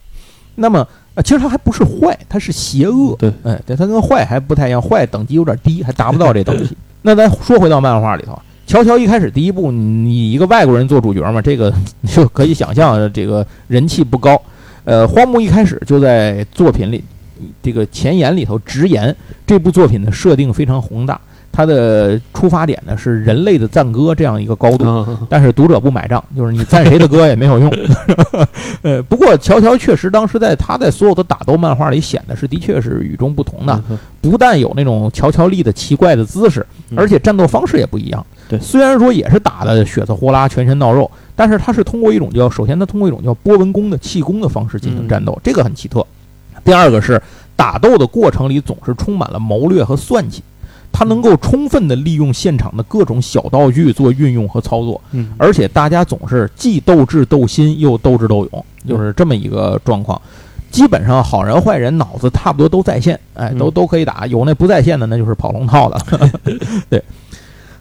[0.55, 3.17] 那么呃，其实他还不是坏，他是邪恶。
[3.19, 6.77] 对，哎，对，它跟坏还不太一样，坏等级有点低，还达不到这等级。
[7.03, 14.41] 那咱说回到漫画里头，乔乔一开始第一部，你一个外国人做主角嘛，这个你 就可以想象这个人气不高。
[14.85, 17.03] 呃，荒木一开始就在作品里
[17.63, 19.15] 这个前言里头直言，
[19.47, 21.21] 这部作品的设定非常宏大。
[21.53, 24.89] 它的出发点呢是人类的赞歌这样一个高度。
[24.89, 27.71] 啊，但是读者不买账，就是你赞谁的歌也没有用。
[28.83, 38.25] 呃，不过乔乔确实当时在他在所有的打斗漫画里显得是的确是与众不同的，嗯不但有那种乔乔力的奇怪的姿势，嗯而且战斗方式也不一样。
[38.49, 46.05] 对虽然说也是打的血色呼啦、全身闹肉，但是他是通过一种叫首先他通过一种叫波纹弓的气功的方式进行战斗，这个很奇特。
[46.65, 47.21] 第二个是
[47.57, 50.43] 打斗的过程里总是充满了谋略和算计。
[50.93, 60.21] 他能够充分地利用现场的各种小道具做运用和操作，嗯，而且大家总是既斗智斗心又斗智斗勇，就是这么一个状况。
[60.71, 64.27] 基本上好人坏人脑子差不多都在线，哎，都嗯都可以打。
[64.27, 66.31] 有那不在线的，那就是跑龙套的了。
[66.89, 67.03] 对，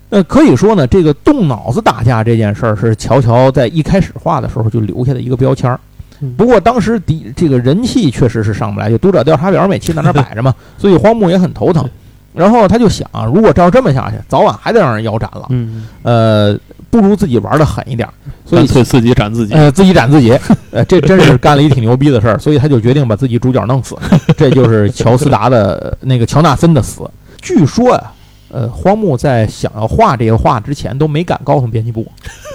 [0.10, 5.80] 那可以说呢，这个动脑子打架这件事儿是乔乔在一开始画的时候就留下的一个标签儿
[6.19, 6.34] 嗯。
[6.36, 11.89] 不过当时敌这个人气确实是上不来，就读者调查表每期在那摆着嘛， 所以荒木也很头疼。
[12.34, 15.46] 然后他就想，如果照这么下去，早晚还得让人腰斩了。
[15.50, 16.58] 嗯，呃，
[16.89, 18.13] 不如自己玩的狠一点儿，
[18.46, 20.38] 所以自己斩自己，呃自己斩自己，
[20.72, 23.96] 呃，这真是干了一挺牛逼的事儿，所以他就决定把自己主角弄死，
[24.38, 27.02] 这就是乔斯达的那个乔纳森的死。
[27.41, 28.12] 据说呀、
[28.50, 32.10] 呃，荒木在想要画这个画之前都没敢告诉编辑部，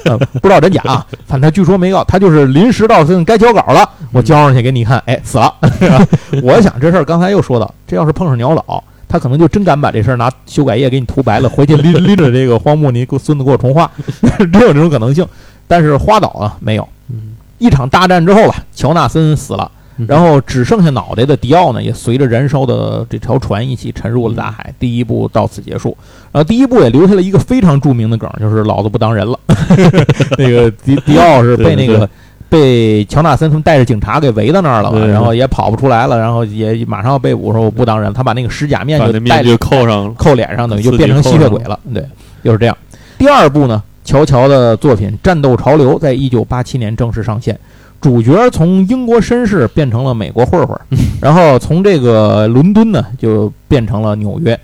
[0.05, 5.53] 呃，不知道真假啊，反正他据说没告，他就是临时到这该交稿了，我交上去给你看，哎，死了。
[6.43, 8.83] 我想这事儿刚才又说到，这要是碰上鸟岛。
[9.09, 13.91] 他可能就真敢把这事儿拿修改液给你涂白了， 回去拎拎着这个荒木，你给我孙子给我重画，
[14.53, 15.27] 真有这种可能性。
[15.69, 24.73] 但是花岛啊没有，嗯，一场大战之后吧，乔纳森死了，嗯然后只剩下脑袋的迪奥呢，也随着燃烧的这条船一起沉入了大海。
[24.79, 25.97] 第一部到此结束，
[26.31, 29.39] 然后第一部也留下了一个非常著名的梗，就是老子不当人了。
[30.39, 32.09] 那个迪迪奥是被那对个
[32.49, 41.79] 被乔纳森他们带着警察给围到那儿了然后也跑不出来了，然后也马上要被捕，说我不当人，他把那个石甲面把就面具扣上，扣脸上，等于就变成吸血鬼了。
[41.93, 42.07] 对，
[42.45, 42.77] 就是这样。
[43.19, 47.59] 第二部呢，乔乔的作品《战斗潮流》在一九八七年正式上线，
[48.01, 50.79] 主角从英国绅士变成了美国混混，
[51.21, 54.59] 然后从这个伦敦呢就变成了纽约。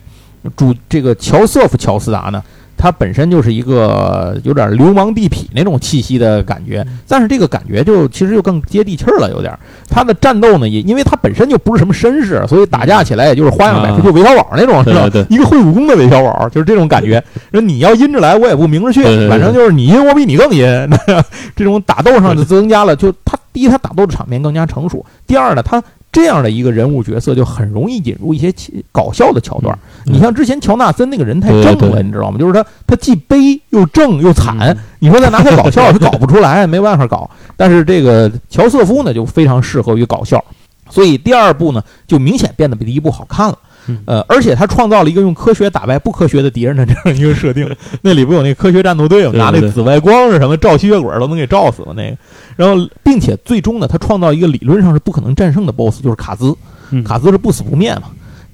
[0.57, 2.43] 主这个乔瑟夫·乔斯达呢，
[2.83, 9.59] 他本身就是一个有点流氓地痞那种气息的感觉，但是这个感觉就其实就更接地气儿了，有点儿。
[9.89, 15.09] 他的战斗呢，也因为他本身就不是什么绅士，所以打架起来也就是花样百出，啊就韦小宝那种，是吧？
[15.31, 17.23] 一个会武功的韦小宝，就是这种感觉。
[17.53, 20.67] 说你要阴着来，我也不明着去反正就是你阴我比你更阴。
[21.55, 25.81] 这种打斗上就增加了，就他第一，他打斗的场面更加成熟；第二呢，他
[26.13, 28.53] 这样的一个人物角色就很容易引入一些
[28.93, 29.77] 搞笑的桥段。
[30.07, 32.39] 嗯你像之前乔纳森那个人太正了，你知道吗？
[32.39, 37.29] 就是他他既悲又正又惨，嗯你说再拿他搞笑，他搞不出来， 没办法搞。
[37.57, 40.45] 但是这个乔瑟夫呢，就非常适合于搞笑，
[40.91, 43.59] 所以第二部呢，就明显变得比第一部好看了。
[43.89, 47.69] 嗯呃，而且他创造了一个用科学打败不科学的敌人的这样一个设定。
[48.03, 49.33] 那里不有那科学战斗队吗？
[49.35, 51.93] 拿那紫外光是什么照吸血鬼都能给照死吗？
[51.97, 52.17] 那个，
[52.57, 56.55] 然后并且最终呢，他创造一个理论上是不可能战胜的 BOSS，就是卡兹。
[56.91, 58.03] 嗯卡兹是不死不灭嘛。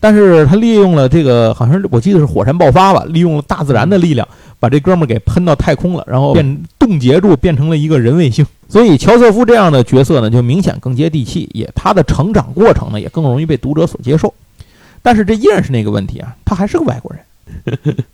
[0.01, 4.27] 但是他利用了这个，好像是我记得是火山爆发吧，利用了大自然的力量，
[4.61, 8.47] 把这哥们儿给喷到太空了，然后变冻结住，变成了一个人卫星。
[8.69, 14.33] 所以乔瑟夫这样的角色呢，就明显更接地气，也他的成长过程呢，也更容易被读者所接受。
[15.03, 17.97] 但是这依然是那个问题啊，他还是个外国人。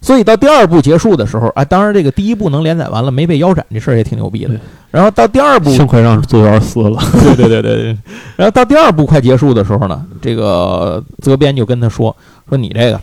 [0.00, 4.54] 所以到第二部结束的时候啊，当然这个第一部能连载完了，没被腰斩，这事儿也挺牛逼的。
[4.92, 7.98] 然后到第二部幸亏让作妖死了，对对对对对。
[8.36, 12.16] 然后到第二部快结束的时候呢，这个责编就跟他说
[12.48, 13.00] ：“说你这个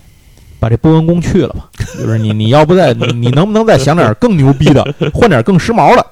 [0.57, 4.81] 把这波纹弓去了吧，就是你你要不再你 你能不能再想点更牛逼的，
[5.13, 6.05] 换点更时髦的？”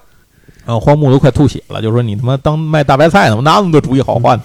[0.65, 3.37] 然后荒木都快吐血了，就说：“你他妈当卖大白菜呢？
[3.37, 4.37] 我哪有那么多主意好换？”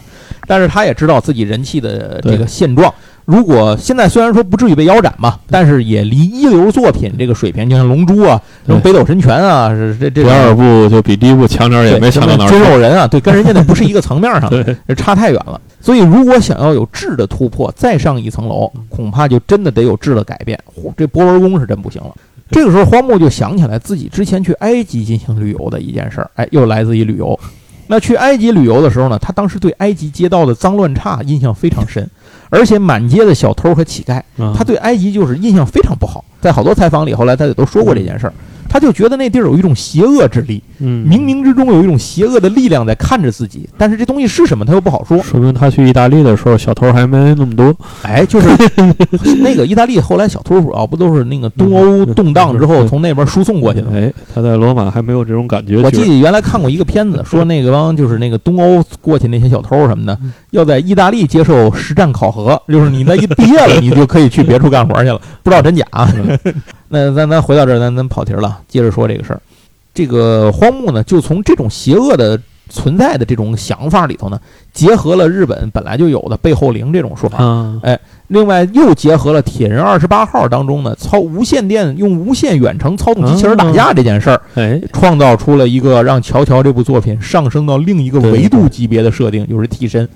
[0.47, 2.93] 但是他也知道自己人气的这个现状。
[3.25, 12.59] 如果现在虽然说不至于被腰斩吧，但是也离一流作品这个水平，就像《龙珠》啊、什么《北斗神拳》啊，是这这第二部就比第一部强点儿，也没强到哪去。
[12.59, 14.65] 肉人啊，对，跟人家那不是一个层面上的。
[14.65, 15.61] 对，这差太远了。
[15.79, 20.59] 所以，如果想要有质的突破，再上一层楼，恐怕就真的得有质的改变。
[20.97, 22.15] 这波纹宫是真不行了。
[22.51, 27.39] 这个时候，荒木就想起来自己之前去埃及进行旅游的一件事儿，哎，又来自于旅游。
[27.89, 32.09] 那去埃及旅游的时候呢，他当时对埃及街道的脏乱差印象非常深，
[32.51, 36.25] 而且满街的小偷和乞丐，啊他对埃及就是印象非常不好。
[36.41, 38.33] 在好多采访里，后来他也都说过这件事儿，
[38.69, 45.19] 他就觉得那地儿有一种邪恶之力，嗯，冥冥之中有一种邪恶的力量在看着自己，但是这东西是什么，他又不好说。
[45.23, 47.75] 说明他去意大利的时候，小偷还没那么多。
[48.03, 48.49] 哎，就是
[49.41, 53.93] 那个意大利后来小偷主要不都是那个东欧动荡之后嗯从那边输送过去的吗？
[53.97, 55.79] 哎，他在罗马还没有这种感觉。
[55.79, 65.85] 我记得原来看过一个片子，说那个帮就是那个东欧过去那些小偷什么的嗯，要在意大利接受实战考核，就是你那一毕业了，你就可以去别处干活去了， 不知道真假。
[66.89, 69.41] 那咱咱回到这儿，咱咱跑题了，接着说这个事儿。
[69.93, 74.41] 这个荒木呢，就从这种邪恶的存在的这种想法里头呢，
[74.73, 77.81] 结合了日本本来就有的背后灵这种说法，啊，
[78.29, 90.09] 另外又结合了铁人二十八号当中呢，操无线电用无线远程操纵机器人打架这件事儿，哎，创造出了一个让《乔乔》这部作品上升到另一个维度级别的设定，就是替身。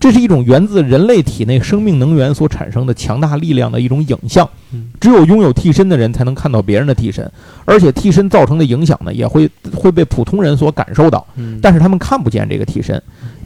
[0.00, 4.48] 这是一种源自人类体内生命能源所产生的强大力量的一种影像。
[4.72, 4.88] 嗯。
[5.00, 7.30] 只有拥有替身的人才能看到别人的替身，
[7.64, 13.00] 而且替身造成的影响呢，也会会被普通人所感受到，嗯，但是他们看不见这个替身，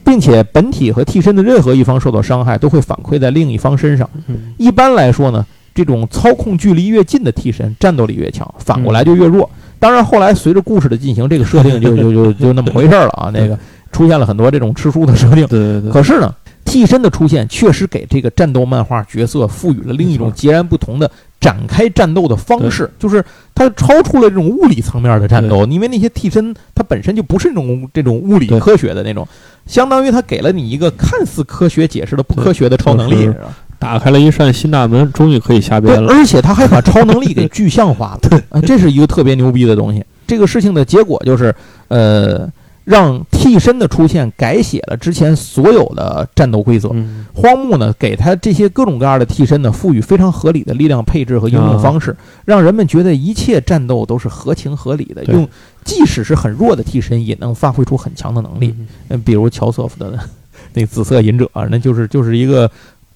[0.04, 4.08] 并且本体和替身的任何一方受到伤害，都会反馈在另一方身上。
[4.28, 5.44] 嗯一般来说呢，
[5.74, 9.48] 这种操控距离越近的替身，战斗力越强，反过来就越弱。
[9.78, 13.30] 当然，后来随着故事的进行，这个设定就就就就那么回事儿了啊。
[13.34, 13.58] 那个
[13.90, 15.46] 出现了很多这种吃书的设定。
[15.48, 16.32] 对对对，可是呢，
[16.64, 21.10] 替身的出现确实给这个战斗漫画角色赋予了另一种截然不同的
[21.40, 25.66] 展开战斗的方式，就是它超出了这种物理层面的战斗。
[25.66, 29.26] 因为那些替身它本身就不是那种这种物理科学的那种，
[29.66, 33.30] 相当于它给了你一个看似科学解释的不科学的超能力，
[33.78, 36.12] 打开了一扇新大门，终于可以下对边，了。
[36.12, 40.04] 而且他还把超能力给具象化了， 对，啊，这是一个特别牛逼的东西。
[40.24, 41.52] 这个事情的结果就是，
[41.88, 42.48] 呃，
[42.84, 46.90] 让替身的出现改写了之前所有的战斗规则。
[46.92, 55.48] 嗯，荒木呢，给他这些各种各样的替身呢，赋予非常合理的力量配置和应用方式，让人们觉得一切战斗都是合情合理的，用
[55.84, 58.74] 即使是很弱的替身也能发挥出很强的能力。
[58.78, 60.18] 嗯嗯，比如乔瑟夫的
[60.74, 62.70] 那紫色隐者，那就是就是一个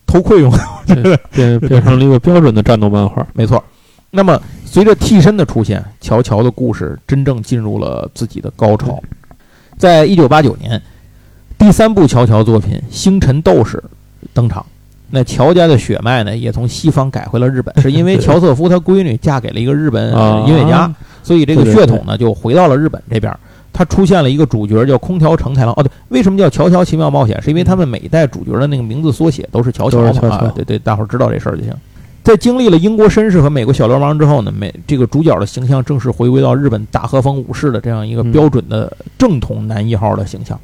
[0.06, 0.50] 偷窥用
[0.86, 3.26] 的变变成了一个标准的战斗漫画。
[3.32, 3.62] 没错。
[4.10, 9.02] 那么，随着替身的出现，乔乔的故事真正进入了自己的高潮。
[9.76, 10.80] 在一九八九年，
[11.58, 13.76] 第三部乔乔作品《星辰斗士》
[14.32, 14.64] 登场。
[15.10, 23.32] 那乔家的血脉呢，也从西方改回了日本，是因为乔瑟夫他闺女嫁给了一个日本呃音乐家，啊所以这个血统呢就回到了日本这边。
[23.72, 25.74] 他出现了一个主角叫空调成太郎。
[25.76, 27.36] 哦，对，为什么叫《乔乔奇妙冒险》？
[27.44, 31.72] 是因为他们每一代主角的那个名字缩写都是乔乔啊，对对，大伙儿知道这事儿就行。
[32.26, 40.58] 在经历了英国绅士和美国小流氓之后呢，美这个主角的形象正式回归到日本大和风武士的这样一个嗯标准的正统男一号的形象。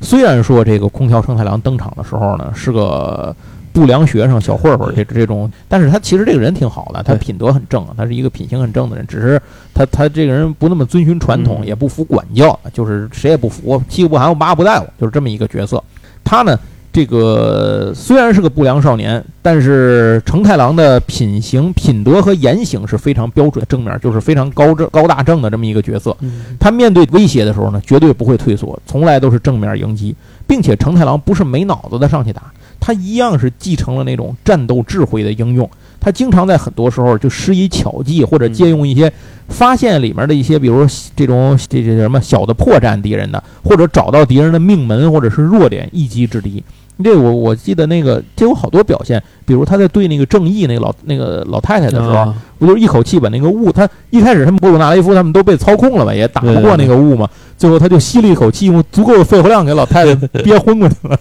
[0.00, 3.32] 虽然说这个空调承太郎登场的时候呢是个
[3.72, 9.40] 不良学生小混混这这种，但是他其实这个人挺好的，他品德很正，他是一个品行很正的人，只是
[9.72, 15.80] 他他这个人不那么遵循传统，嗯也不服管教，就是谁也不服，欺负不喊我，妈不带我，就是这么一个角色。
[16.24, 16.58] 他呢，
[16.94, 26.16] 这个虽然是个不良少年，但是成太郎的品行、品德和言行是非常标准正面，就是非常高正、高大正的这么一个角色。
[26.20, 30.14] 嗯他面对威胁的时候呢，绝对不会退缩，从来都是正面迎击，
[30.46, 32.42] 并且成太郎不是没脑子的上去打，
[32.78, 35.68] 他一样是继承了那种战斗智慧的应用。
[35.98, 39.12] 他经常在很多时候就施以巧计，或者借用一些
[39.48, 40.86] 发现里面的一些，比如
[41.16, 46.62] 这种这这什么小的破绽敌人的，或者找到敌人的命门或者是弱点，一击制敌。
[47.02, 53.72] 这我我记得那个这有好多表现，比如他在对那个正义那个老那个老太太的时候，啊不就是一口气把那个雾？
[53.72, 57.28] 他一开始他们波鲁纳雷夫他们都被操控了嘛，也打不过那个雾嘛。
[57.58, 61.18] 最后他就吸了一口气，用足够的肺活量给老太太 憋昏过去了。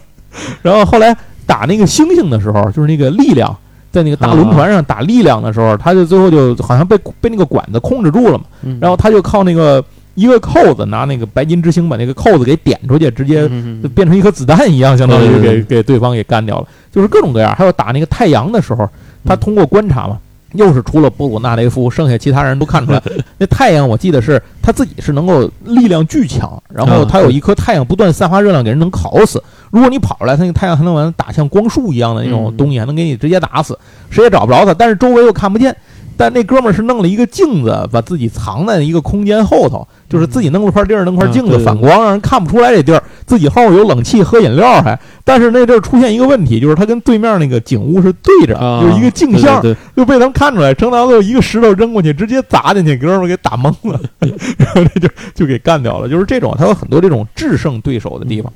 [0.61, 1.15] 然后后来
[1.45, 3.55] 打那个星星的时候，就是那个力量
[3.91, 8.45] 在那个大轮船上打力量的时候，他就最后就好像被被那个管子控制住了嘛。
[8.61, 9.83] 嗯然后他就靠那个
[10.15, 17.55] 一个扣子拿那个白金之星把那个扣子给点出去，直接嗯就变成一颗子弹一样，相当于给给对方给干掉了，就是各种各样。
[17.55, 18.87] 还有打那个太阳的时候，
[19.25, 20.19] 他嗯通过观察嘛，
[20.53, 23.01] 又是除了布鲁纳雷夫，剩下其他人都看出来，
[23.39, 29.41] 那太阳我记得是他自己是能够力量巨强，然后啊他有一颗太阳不断散发热量，给人能烤死。
[29.71, 33.75] 如果你跑出来，他那个太阳还能往打像光束一样的那种嗯东西，还能给你直接打死，
[34.11, 35.75] 谁也找不着他，但是周围又看不见。
[36.15, 43.03] 但那哥们儿是弄了一个镜子，把自己藏在一个空间后头，就是自己弄了块地儿，弄块镜子反光，让人看不出来这地儿。
[43.25, 44.99] 自己后面有冷气，喝饮料还。
[45.23, 49.61] 但是那地儿出现一个问题，就是他跟对面那个景物是对着，啊就是一个镜像，
[49.95, 50.73] 就被他们看出来。
[50.73, 53.99] 程导就一个石头扔过去，直接砸进去，哥们儿给打懵了，
[54.57, 56.07] 然后这就就给干掉了。
[56.07, 58.51] 就是这种，他有很多这种制胜对手的地方，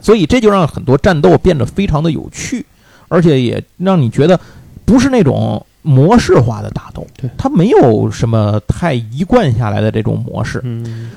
[0.00, 2.64] 所以这就让很多战斗变得非常的有趣，
[3.08, 4.38] 而且也让你觉得
[4.84, 10.60] 不是那种模式化的打斗对，它没有什么太一贯下来的这种模式。
[10.64, 11.10] 嗯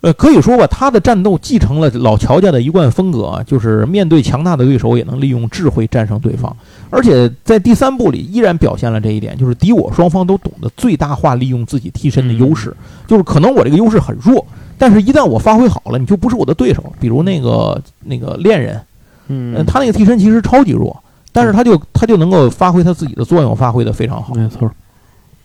[0.00, 6.56] 呃，可以说吧，他的战斗继承了老乔家的一贯风格啊，就是面对强大的对手也能利用智慧战胜对方。
[6.88, 12.72] 而且在第三部里依然表现了这一点，就是敌我双方都懂得最大化利用自己替身的优势。
[13.08, 14.46] 就是可能我这个优势很弱，
[14.78, 16.92] 但是一旦我发挥好了，你就不是我的对手。
[17.00, 18.80] 比如那个那个恋人，
[19.26, 20.96] 嗯，嗯，他那个替身其实超级弱，
[21.38, 24.34] 但是他就他就能够发挥他自己的作用，发挥的非常好。
[24.34, 24.68] 没错，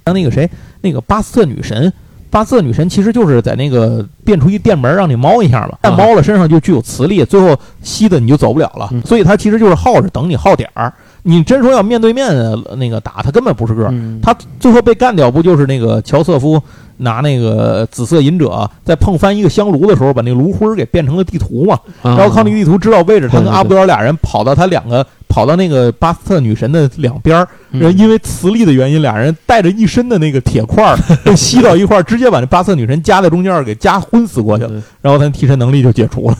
[0.05, 0.49] 像那个谁，
[0.81, 1.93] 那个巴斯特女神，
[2.31, 10.91] 巴斯特女神其实就是在那个变出一电门让你猫一下嘛，但啊猫了身上就具有磁力，最后吸的你就走不了了，嗯所以他其实就是耗着等你耗点儿。
[11.25, 13.91] 你真说要面对面呃那个打，他根本不是个儿。
[13.91, 16.61] 嗯他最后被干掉，不就是那个乔瑟夫
[16.97, 21.79] 拿那个紫色隐者在碰翻一个香炉的时候，把那炉灰给变成了地图嘛？
[22.01, 27.47] 然然后靠那个地图知道位置，他跟阿布德尔俩人跑到他两个跑到那个巴斯特女神的两边儿，
[27.91, 36.37] 因为磁力的原因，俩人带着一身的那个铁块儿 被吸到一块儿，直接把那巴斯特女神夹在中间儿给夹昏死过去了，然后他替身能力就解除了，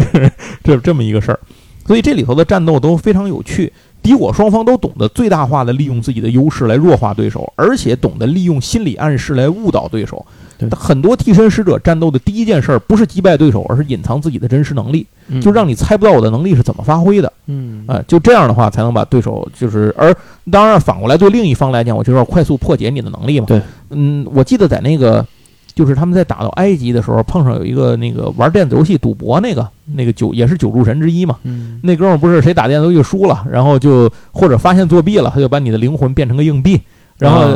[0.62, 1.40] 这这么一个事儿。
[1.86, 3.72] 所以这里头的战斗都非常有趣，
[4.06, 10.24] 敌我双方都懂得最大化的利用自己的优势来弱化对手，而且懂得利用心理暗示来误导对手。
[10.56, 17.30] 对很多替身使者战斗的第一件事儿不是击败对手，而是隐藏自己的真实能力，嗯就让你猜不到我的能力是怎么发挥的。
[17.46, 20.14] 嗯啊、就这样的话才能把对手就是，而
[20.50, 23.46] 当然反过来对另一方来讲，我就要快速破解你的能力嘛。
[23.46, 25.26] 对，嗯，我记得在那个
[25.76, 31.36] 就是他们在打到埃及的时候，碰上有一个那个玩电子游戏赌博那个那个九也是九柱神之一嘛。
[31.44, 31.78] 嗯。
[31.82, 36.80] 那哥们儿不是谁打电子游戏输了，然后就或者发现作弊了，他就把你的灵魂变成个硬币，
[37.18, 37.46] 然后、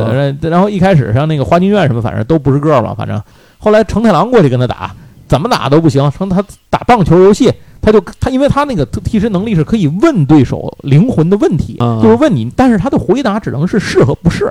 [0.42, 3.20] 然后一开始像那个花京院什么，反正都不是个儿嘛，反正
[3.58, 4.94] 后来成太郎过去跟他打，
[5.26, 7.50] 怎么打都不行，成他打棒球游戏。
[7.82, 11.98] 他就他，因为他那个替身能力是可以问对手灵魂的问题，啊。
[12.02, 14.44] 就是问你，但是他的回答只能是是和不是，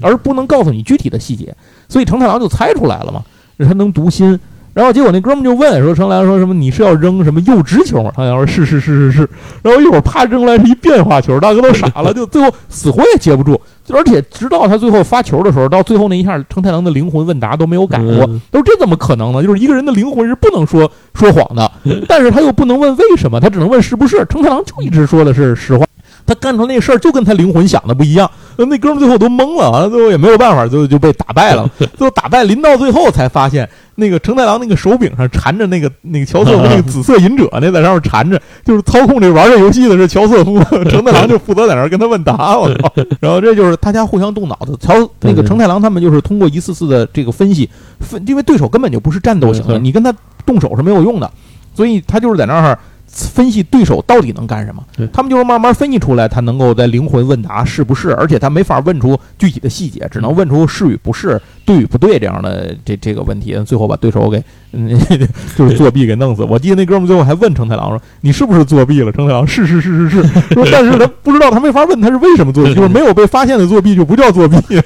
[0.00, 1.54] 而不能告诉你具体的细节，
[1.92, 3.22] 所以成太郎就猜出来了嘛，
[3.58, 4.40] 他能读心。
[4.74, 6.54] 然后结果那哥们就问说：“成太郎说什么？
[6.54, 9.28] 你是要扔什么右直球吗？”成太郎说：“是是是是是。”
[9.62, 13.60] 然后一会儿啪扔来是一变化球，大哥都傻了，就最后死活也接不住。
[13.90, 18.24] 而且直到他最后发球的时候，到最后那一下，成太郎的灵魂问答都没有改过。
[18.24, 19.42] 嗯都说这怎么可能呢？
[19.42, 21.70] 就是一个人的灵魂是不能说说谎的，
[22.08, 24.24] 但是他又不能问为什么，他只能问是不是。
[24.30, 25.84] 成太郎就一直说的是实话，
[26.26, 28.30] 他干出那事儿就跟他灵魂想的不一样。
[28.56, 31.68] 呃那哥们儿最后都懵了，完了最后也没有办法，最后就被打败了。
[31.96, 42.58] 最后打败，临到最后才发现，那个成太郎那个手柄上缠着那个那个乔瑟夫那个紫色隐者，那在上面缠着，就是操控这玩这游戏的是乔瑟夫， 成太郎就负责在那儿跟他问答。
[42.58, 42.92] 我操！
[43.20, 44.76] 然后这就是大家互相动脑子。
[44.78, 47.68] 乔那个对对成太郎他们就是通过一次次的这个分析，
[48.00, 50.14] 分因为对手根本就不是战斗型的，你跟他
[50.44, 51.30] 动手是没有用的，
[51.74, 52.78] 所以他就是在那儿
[53.12, 54.82] 分析对手到底能干什么。
[55.12, 64.42] 他们就是慢慢分析出来，他能够在灵魂问答是不是，而且他没法问出具体的细节，只能问出是与不是、对与不对这样的这这个问题，最后把对手给
[64.72, 64.98] 嗯
[65.56, 66.42] 就是作弊给弄死。
[66.42, 74.56] 我记得那哥们最后还问成太郎说：“你是不是作弊了？”成太郎是是是是是，说但是他不知道，他没法问他是为什么作弊，就是没有被发现的作弊就不叫作弊。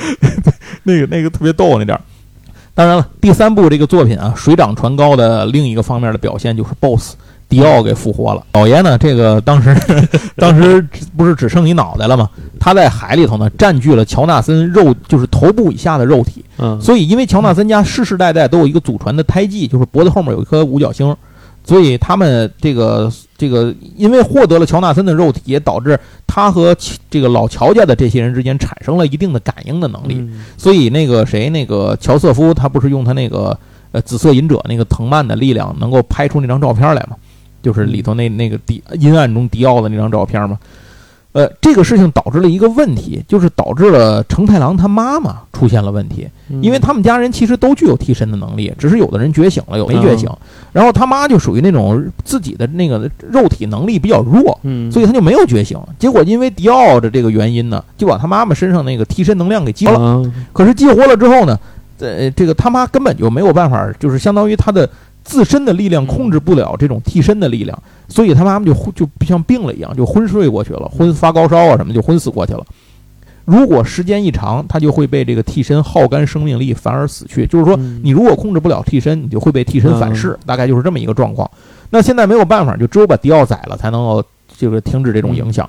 [0.84, 2.00] 那个那个特别逗那点儿。
[2.74, 7.14] 当然了，第三部这个作品啊，水涨船高的另一个方面的表现就是 BOSS
[7.48, 8.42] 迪奥给复活了。
[8.52, 9.74] 老爷呢，这个当时
[10.36, 10.80] 当时
[11.16, 12.30] 不是只剩一脑袋了吗？
[12.60, 21.14] 他在海里头呢，占据了乔纳森肉就是头部以下的肉体，嗯所以因为乔纳森家世世代代都有一个祖传的胎记，就是脖子后面有一颗五角星，
[21.64, 23.10] 所以他们这个
[23.40, 26.76] 这个因为获得了乔纳森的肉体，也导致他和
[27.08, 30.22] 这个老乔家的这些人之间产生了一定的感应的能力。
[30.58, 33.58] 所以那个谁，那个乔瑟夫，他不是用他那个
[33.92, 37.16] 呃紫色隐者那个藤蔓的力量，能够拍出那张照片来吗？
[37.62, 40.58] 就是里头那那个迪阴暗中迪奥的那张照片吗。
[41.32, 46.26] 呃，这个事情导致了一个问题，就是导致了成太郎他妈妈出现了问题，
[46.60, 50.28] 因为他们家人其实都具有替身的能力，只是有的人觉醒了，有没觉醒。
[50.72, 55.78] 然后他妈就属于那种自己的那个肉体能力比较弱，嗯，所以他就没有觉醒。
[56.00, 60.00] 结果因为迪奥的这个原因呢，就把他妈妈身上那个替身能量给激活了。
[60.00, 61.56] 啊可是激活了之后呢，
[62.00, 64.88] 呃，这个他妈根本就没有办法，就是相当于他的
[65.24, 72.64] 自身的力量控制不了这种替身的力量，所以他妈妈就就像病了一样，就昏睡过去了，昏发高烧啊什么就昏死过去了。
[73.44, 77.46] 如果时间一长，他就会被这个替身耗干生命力，反而死去。
[77.46, 81.50] 就是说，嗯你如果控制不了替身，你就会被替身反噬，大概就是这么一个状况。
[81.88, 84.22] 那现在没有办法，就只有把迪奥宰了，才能够
[84.56, 85.68] 这个停止这种影响。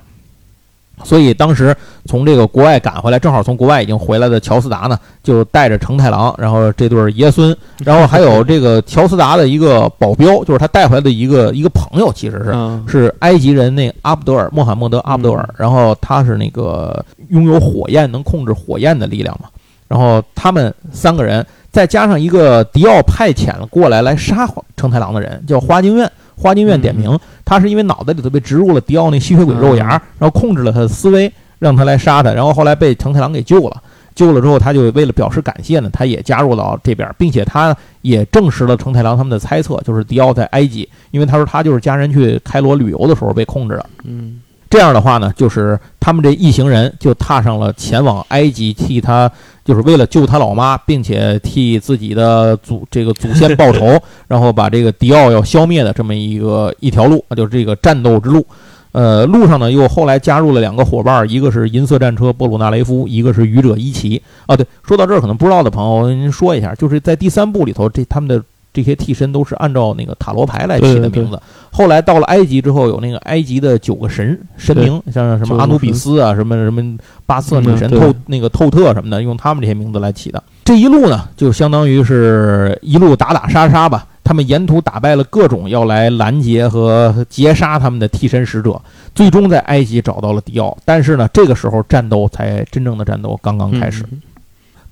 [1.04, 1.74] 所以当时
[2.06, 19.48] 从这个国外赶回来，正好从国外已经回来的乔斯达呢，就带着成太郎，然后这对爷孙，然后还有这个乔斯达的一个保镖，就是他带回来的一个一个朋友，其实是啊是埃及人那阿卜德尔穆罕默德阿卜德尔，然后他是那个拥有火焰能控制火焰的力量嘛，
[19.88, 26.10] 然后他们三个人再加上一个迪奥派遣过来来杀成太郎的人，叫花京院。
[26.42, 33.80] 花京院点名，他是因为脑袋里头被植入了迪奥那吸血鬼肉芽，然后控制了他的思维，让他来杀他，然后后来被成太郎给救了。
[34.14, 43.86] 救了之后，他就为了表示感谢呢，他也加入到这边，并且他也证实了成太郎他们的猜测，就是迪奥在埃及，因为他说他就是家人去开罗旅游的时候被控制的。
[44.04, 44.40] 嗯
[44.72, 49.30] 这样的话呢，就是他们这一行人就踏上了前往埃及，替他
[49.66, 58.46] 就是为了救他老妈，并且替自己的祖这个祖先报仇， 然后把这个迪奥要消灭的这么一个一条路，就是这个战斗之路。
[58.92, 64.22] 呃，路上呢又后来加入了两个伙伴，一个是银色战车波鲁纳雷夫，一个是愚者伊奇。
[64.46, 68.42] 啊，对，说到这儿可能不知道的朋友，我跟您说一下，就是在第三部里头，这他们的
[68.72, 71.40] 这些替身都是按照那个塔罗牌来起的名字。
[71.70, 80.42] 后来到了埃及之后，有那个埃及的九个神神明，像什么阿努比斯啊，什么什么巴瑟女神透那个透特什么的，用他们这些名字来起的。
[80.64, 84.06] 这一路呢，就相当于是一路打打杀杀吧。
[84.24, 88.80] 他们沿途打败了各种要来拦截和截杀他们的替身使者，
[89.14, 90.76] 最终在埃及找到了迪奥。
[90.84, 94.04] 但是呢，这个时候战斗才真正的战斗刚刚开始。
[94.12, 94.20] 嗯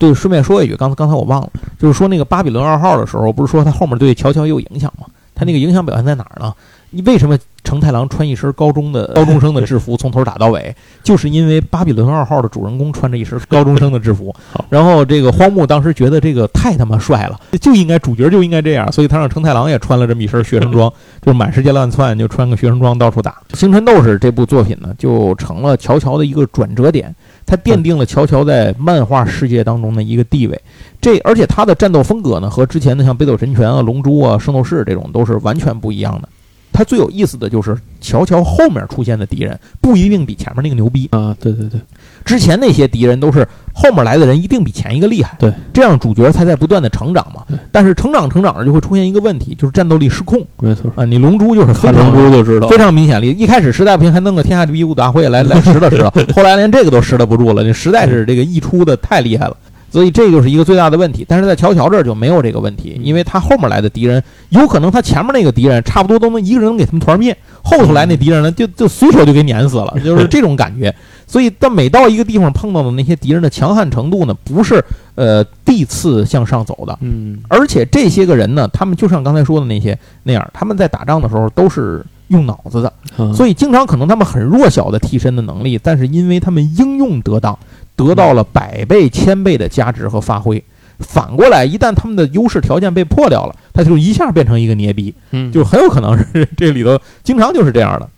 [0.00, 5.06] 对，顺便说一句，刚才刚才我忘了，就是说那个巴比伦二号的时候，不是说他后面对乔乔也有影响吗？
[5.34, 6.52] 他那个影响表现在哪儿呢？
[6.92, 10.74] 你为什么成太郎穿一身高中的高中生的制服，从头打到尾？
[11.04, 14.34] 就是因为巴比伦二号的主人公穿着一身高中生的制服，
[14.68, 20.92] 然后这个荒木当时觉得这个太他妈帅了，就应该主角就应该这样，所以他让成太郎也穿了这么一身学生装，
[21.22, 23.36] 就是满世界乱窜，就穿个学生装到处打。
[23.56, 27.14] 《星辰斗士》这部作品呢，就成了乔乔的一个转折点，
[27.50, 30.60] 他奠定了乔乔在漫画世界当中的一个地位。
[31.00, 36.28] 这而且他的战斗风格呢，和之前的像北斗神拳啊、龙珠啊、圣斗士这种都是完全不一样的。
[36.72, 41.80] 他最有意思的就是乔乔后面出现的敌人不一定比前面那个牛逼，啊，对对对，
[42.24, 47.42] 之前那些敌人都是后面来的人一定比前一个厉害，对，这样主角才在不断的成长嘛。
[47.72, 50.90] 但是成长成长着就会出现一个问题，就是战斗力失控没错。
[50.96, 51.04] 啊！
[51.04, 59.56] 你龙珠就是非看常龙珠就知道非，常明显例，一开始实在不行还弄个天下第一武大会来来拾掇拾掇， 后来连这个都拾掇不住了，你实在是这个溢出的太厉害了。
[59.92, 70.94] 所以这就是一个最大的问题，但是在乔乔这儿就没有这个问题，因为他后面来的敌人有可能他前面那个敌人差不多都能一个人给他们团灭，后头来那敌人呢就就随手就给碾死了，就是这种感觉。
[71.30, 82.92] 所以但每到一个地方碰到的那些敌人的强悍程度呢，不是呃地次向上走的，嗯，而且这些个人呢，他们就像刚才说的那些那样，他们在打仗的时候都是用脑子的。
[83.16, 87.56] 啊所以经常可能他们很弱小的替身的能力，但是因为他们应用得当，
[87.94, 90.60] 得到了百倍、千倍的价值和发挥。
[90.98, 98.08] 反过来，一旦他们的优势条件被破掉了，他就一下变成一个捏逼，嗯就很有可能是这里头经常就是这样的。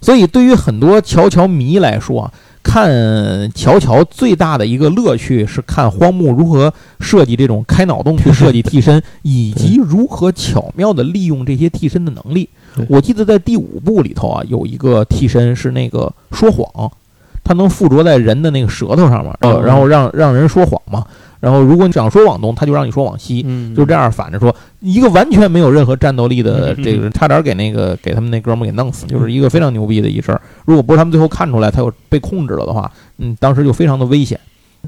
[0.00, 2.32] 所以对于很多乔乔迷来说啊，
[2.68, 12.46] 看乔乔最大的一个乐趣是看荒木如何设计这种开脑洞去设计替身，以及如何巧妙地利用这些替身的能力。
[12.86, 16.92] 我记得在第五部里头啊，有一个替身是那个说谎，
[17.42, 21.06] 他能附着在人的那个舌头上面，然后让让人说谎嘛。
[21.40, 30.40] 然后如果你想说往东，他就让你说往西，嗯，就这样反着说，一个完全没有任何战斗力的嗯这个人，差点给那个给他们那哥们给弄死，就是一个非常牛逼的一事儿。
[30.64, 34.38] 如果不是他们最后看出来他有被控制了的话，嗯，当时就非常的危险。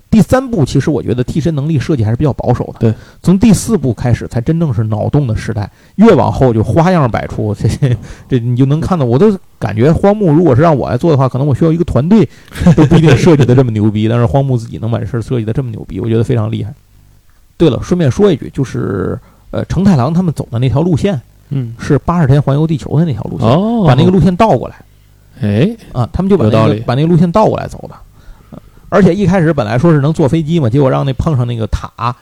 [0.09, 7.97] 第三部其实我觉得替身能力设计还是比较保守的，对，从第四部开始才真正是脑洞的时代，越往后就花样百出，这这
[8.29, 12.29] 这你就能看到，我都感觉荒木如果是让我来做的话，可能我需要一个团队
[12.77, 16.73] 都不一定设计的这么牛逼，但是荒木自己能把这事儿设计的这么牛逼，我觉得非常厉害。
[17.57, 19.19] 对了，顺便说一句，就是
[19.51, 21.21] 呃，成太郎他们走的那条路线
[21.51, 24.77] 嗯，是八十天环游地球的那条路线，哦，把那个路线倒过来
[25.41, 27.95] 哎，啊，他们就把那个把那个路线倒过来走的。
[28.91, 32.15] 呃而且一开始本来说是能坐飞机嘛，结果让那碰上那个塔，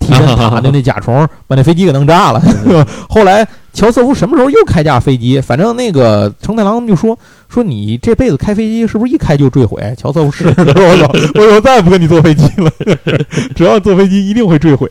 [0.00, 2.42] 替身塔 的那甲虫把那飞机给弄炸了。
[3.08, 5.40] 后来乔瑟夫什么时候又开架飞机？
[5.40, 7.16] 反正那个承太郎他们就说
[7.48, 9.80] 说你这辈子开飞机是不是一开就坠毁？
[9.96, 10.46] 乔瑟夫是，
[11.34, 12.70] 我以后再也不跟你坐飞机了，
[13.54, 14.90] 只要坐飞机一定会坠毁。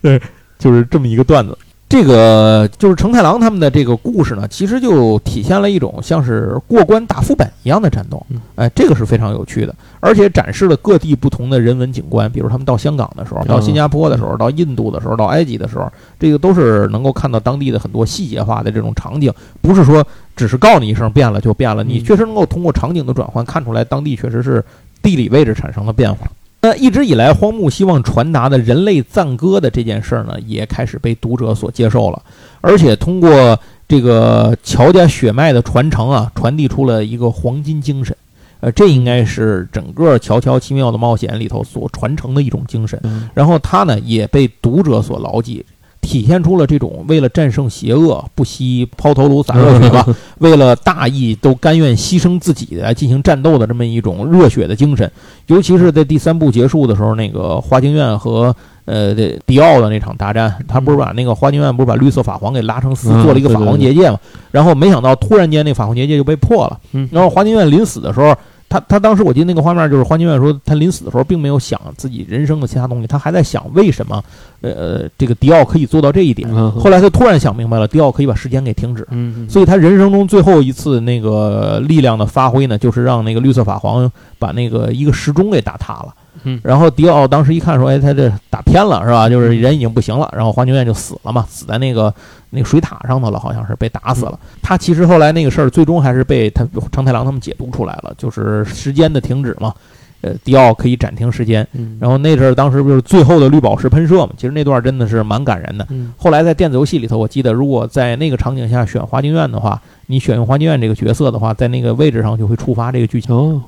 [0.00, 0.20] 对，
[0.58, 1.58] 就是这么一个段子。
[1.94, 8.20] 这个就是承太郎他们的这个故事呢，其实就体现了一种像是过关打副本一样的战斗。
[8.30, 15.88] 嗯，哎，这个是非常有趣的，而且展示了各地不同的人文景观，比如他们到香港的时候，到新加坡的时候，到印度的时候，到埃及的时候，
[16.18, 19.32] 这个都是能够看到当地的很多细节化的这种场景，
[19.62, 22.04] 不是说只是告你一声变了就变了，你嗯。
[22.04, 24.64] 确实能够通过场景的转换看出来当地确实是
[25.00, 26.26] 地理位置产生了变化。
[26.64, 32.22] 那一直以来，荒木希望传达的人类赞歌的这件事儿呢，也开始被读者所接受了，
[32.62, 38.16] 而且通过这个乔家血脉的传承啊，传递出了一个黄金精神。
[38.60, 42.98] 呃，这应该是整个《乔乔奇妙的冒险》里头所传承的一种精神。
[43.04, 45.62] 嗯然后它呢，也被读者所牢记。
[46.04, 50.06] 体现出了这种为了战胜邪恶不惜抛头颅洒热血吧，
[50.38, 55.10] 为了大义都甘愿牺牲自己来进行战斗的这么一种热血的精神。
[55.46, 59.14] 尤其是在第三部结束的时候，那个花京院和呃
[59.46, 64.18] 迪奥的那场大战，他不是把那个花京院不是把绿色法皇给拉成丝，做了一个法皇结界嘛？
[64.50, 66.78] 然后没想到突然间那法皇结界就被破了。
[67.10, 68.34] 然后花京院临死的时候。
[68.74, 74.20] 他他当时我记得那个画面就是花金院说他临死的时候并没有想自己人生的其他东西，他还在想为什么
[74.62, 76.52] 呃这个迪奥可以做到这一点。
[76.72, 79.06] 后来他突然想明白了，迪奥可以把时间给停止。
[79.12, 84.10] 嗯，所以他人生中最后一次那个力量的发挥呢，就是让那个绿色法皇
[84.40, 86.12] 把那个一个时钟给打塌了。
[86.42, 89.28] 嗯，然后迪奥当时一看说，哎，他这打偏了是吧？
[89.28, 90.28] 就是人已经不行了。
[90.36, 92.12] 然后花京院就死了嘛，死在那个。
[92.56, 94.38] 那个水塔上头了，好像是被打死了。
[94.62, 99.74] 他其实后来那个事儿，最终还是被他长太郎他们解读出来了，就是时间的停止嘛。
[100.20, 101.66] 呃，迪奥可以暂停时间。
[101.98, 104.30] 然后那阵儿当时不是最后的绿宝石喷射嘛？
[104.36, 105.84] 其实那段真的是蛮感人的。
[106.16, 113.60] 后来在电子游戏里头，我记得如果在那个场景下选花京院的话，你选用花京院这个角色的话，在那个位置上就会触发这个剧情。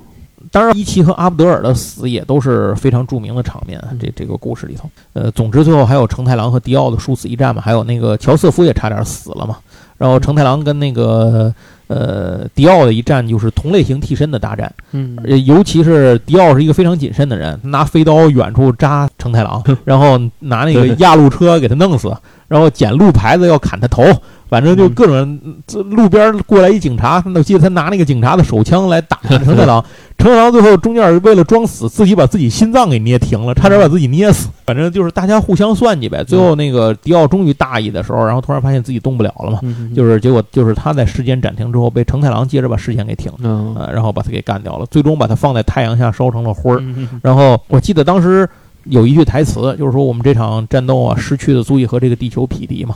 [0.51, 3.81] 当然，伊奇和阿布德尔的死也都是非常著名的场面。
[3.99, 9.57] 这这个故事里头，呃，总之最后还有承太郎和迪奥的殊死一战嘛，还有那个乔瑟夫也差点死了嘛。
[9.97, 11.51] 然后承太郎跟那个
[11.87, 14.71] 呃迪奥的一战就是同类型替身的大战。
[14.91, 22.15] 嗯，尤其是迪奥是一个非常谨慎的人，拿飞刀远处扎承太郎， 然后拿那个压路车给他弄死，
[22.47, 24.03] 然后捡路牌子要砍他头。
[24.49, 29.83] 反正就各种，这路边过来一警察，我记得他拿那个警察的手枪来打成太郎，
[30.17, 34.49] 成太郎最后中间为了装死，自己把自己心脏给捏停了， 差点把自己捏死。
[34.65, 36.23] 反正就是大家互相算计呗。
[36.23, 39.59] 最后那个迪奥终于大意的时候，然后突然发现自己动不了了嘛，
[39.95, 43.31] 就是结果就是他在时间暂停之后，被成太郎接着把时间给停，
[43.75, 46.81] 呃，然后把他给干掉了，最终把他放在太阳下烧成了灰儿。
[47.21, 48.47] 然后我记得当时
[48.85, 52.95] 有一句台词，就是说我们这场战斗啊，失去的足以和这个地球匹敌嘛。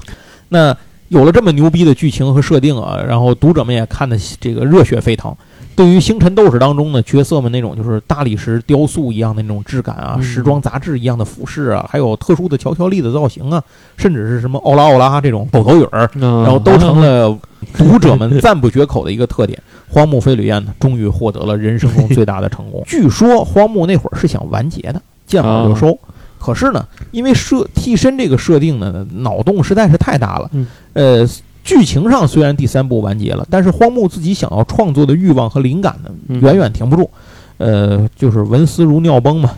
[0.50, 0.76] 那
[1.12, 5.36] 有了这么牛逼的剧情和设定啊，然后读者们也看的这个热血沸腾。
[5.76, 13.62] 对于《星辰斗士》当中的角色们那种就是大理石雕塑一样的那种质感啊，时装杂志一样的服饰啊，还有特殊的乔乔丽的造型啊，
[13.98, 17.38] 甚至是什么奥拉奥拉这种狗头语儿，然后都成了
[17.78, 19.62] 读者们赞不绝口的一个特点。
[19.90, 22.82] 荒木飞吕彦呢，终于获得了人生中最大的成功。
[22.88, 25.98] 据说荒木那会儿是想完结的，见好就收。
[26.42, 30.50] 可是呢，因为设替身这个设定呢，脑洞实在是太大了。
[30.94, 31.28] 呃，
[31.64, 36.10] 剧情上虽然第三部完结了，但是荒木自己想要创作的欲望和灵感呢，
[36.42, 37.10] 远远停不住。
[37.58, 39.52] 呃，就是文思如尿崩嘛，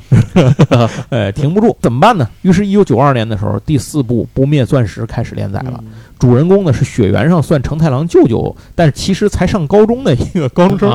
[1.07, 2.27] 呃， 停不住，怎么办呢？
[2.41, 5.81] 于是，一九九二年的时候，第四部《不灭钻石》开始连载了。
[6.19, 10.89] 主人公呢是血缘上算成太郎舅舅，但是其实才上高中的一个高中生。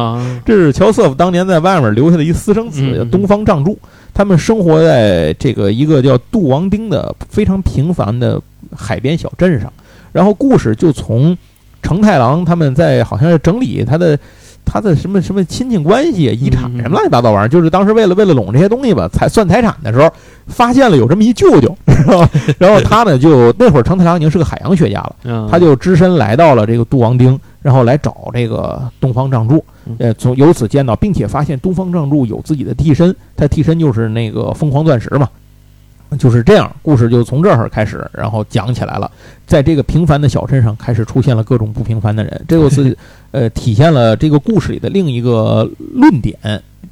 [0.45, 3.79] 这是乔瑟夫当年在外面留下的一私生子，叫东方仗助。
[4.19, 8.43] 他们生活在这个一个叫杜王町的非常平凡的
[8.77, 9.73] 海边小镇上，
[10.11, 11.39] 然后故事就从
[11.85, 14.19] 成太郎他们在好像是整理他的
[14.65, 20.13] 他的什么什么亲戚关系、遗产什么乱七八糟玩意儿，就是当时为了为了拢这些东西吧，才算财产的时候，
[20.49, 21.73] 发现了有这么一舅舅，
[22.59, 29.65] 然后他呢就那会儿成太郎已经是个海洋学家了，他就只身来到了这个杜王町，然后来找这个东方仗助。
[29.99, 35.29] 呃，从由此见到，并且发现东方正助有自己的替身，他替身就是那个疯狂钻石嘛，
[36.19, 39.11] 就是这样，故事就从这儿开始，然后讲起来了。
[39.47, 42.97] 在这个平凡的小镇上，开始出现了各种不平凡的人，这又是
[43.33, 46.37] 呃体现了这个故事里的另一个论点，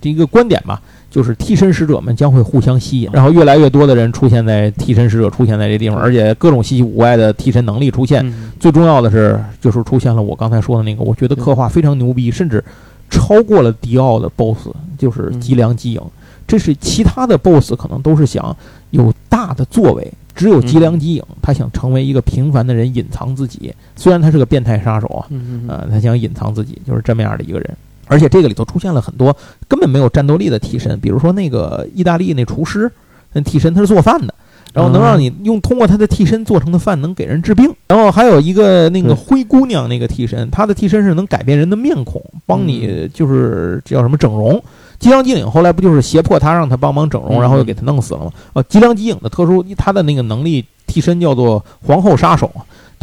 [0.00, 0.80] 这一个观点吧。
[1.16, 8.22] 就是替身使者们将会互相吸引，然后越来越多的人出现在替身使者出现在这地方，而且各种稀奇古怪的替身能力出现。
[8.60, 12.62] 最重要的是，就是出现了我刚才说的那个，我觉得刻画非常牛逼，甚至
[13.08, 16.02] 超过了迪奥的 BOSS，就是吉良吉影。
[16.46, 18.54] 这是其他的 BOSS 可能都是想
[18.90, 23.74] 有大的作为，只有吉良吉影他想成为一个平凡的人，隐藏自己。
[23.96, 25.26] 虽然他是个变态杀手啊，
[25.66, 27.74] 呃，他想隐藏自己，就是这么样的一个人。
[28.06, 29.36] 而且这个里头出现了很多
[29.68, 32.90] 根本没有战斗力的替身，比如说那个意大利那厨师，
[33.32, 34.34] 那替身他是做饭的，
[34.72, 37.70] 然后能让你用通过他的替身做成的饭能给人治病。
[37.88, 44.62] 然后还有一个那个灰姑娘那个替身，她的替身是能改变人的面孔，帮你就是叫什么整容。
[44.98, 48.32] 吉良吉影后来不就是胁迫他让他帮忙整容，然后又给他弄死了吗？
[48.54, 52.50] 哦，吉良吉影的特殊，他的那个能力替身叫做皇后杀手。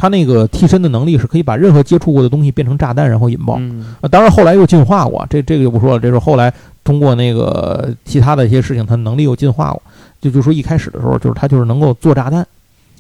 [0.03, 3.53] 他那个替身的能力是可以把任何接触过的东西变成炸弹，然后引爆。
[4.01, 5.99] 啊，当然后来又进化过，这这个就不说了。
[6.01, 9.81] 这是后来通过那个其他的一些事情，他能力又进化过。
[10.19, 12.45] 就就说一开始的时候，就是他就是能够做炸弹，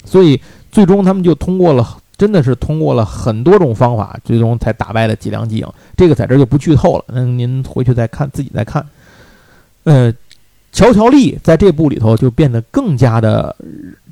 [0.05, 0.39] 所以
[0.71, 1.85] 最终他们就通过了，
[2.15, 5.67] 真的是通过了很多种方法，最终才打败了脊梁机影。
[5.97, 8.81] 这个在这就不剧透了，嗯，您回去再看，自己再看。
[9.83, 10.09] 呃，
[10.71, 13.53] 乔乔丽在这部里头就变得更加的。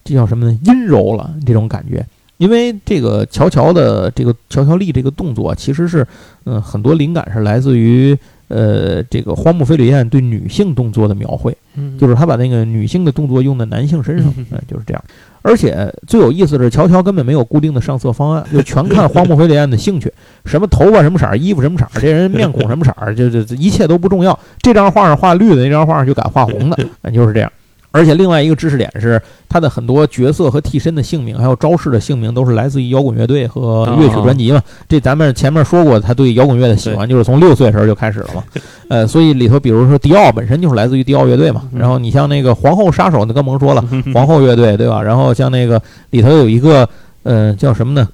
[0.04, 0.60] 这叫什么呢？
[0.66, 2.06] 阴柔了这种感觉。
[2.42, 6.06] 因为这个乔乔的这个乔乔丽这个动作，其实是
[6.46, 8.18] 嗯很多灵感是来自于
[8.48, 15.04] 呃这个荒木飞吕彦对女性动作的描绘，嗯就是他把那个女性的动作用在男性身上，嗯， 就是这样。
[15.44, 20.12] 而且最有意思的是，乔乔根本没有固定的上色方案， 就全看荒木飞吕彦的兴趣，
[20.46, 24.38] 什么头发什么色儿，衣服什么色儿，这人面孔什么色儿，就就就一切都不重要。
[24.62, 27.52] 这张画上画绿的，那张画上就敢画红的，嗯 就是这样。
[27.92, 34.62] 而且另外一个知识点是，他的很多角色和替身的姓名，还有招式的姓名，都是来自于摇滚乐队和乐曲专辑嘛。
[34.88, 38.44] 这咱们前面说过，他对摇滚乐的喜欢就是从六岁时候就开始了嘛。
[38.88, 41.64] 呃，所以里头比如说迪奥本身就是来自于迪奥乐队嘛。
[41.76, 43.84] 然后你像那个皇后杀手，那更甭说了，
[44.14, 45.02] 皇后乐队对吧？
[45.02, 45.82] 然后像那个
[46.12, 46.88] 里头有一个
[47.24, 48.08] 呃叫什么呢？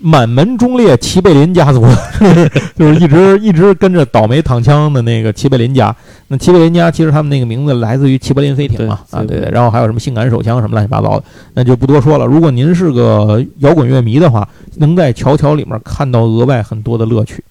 [0.00, 1.84] 满门忠烈齐贝林家族，
[2.76, 5.94] 就是一直一直跟着倒霉躺枪的那个齐贝林家。
[6.28, 11.24] 那齐贝林家其实他们那个名字来自于齐柏林飞艇嘛，啊对对，然后还有什么性感手枪什么乱七八糟的，
[11.54, 12.26] 那就不多说了。
[12.26, 17.42] 如果您是个摇滚乐迷的话，能在乔乔里面看到额外很多的乐趣。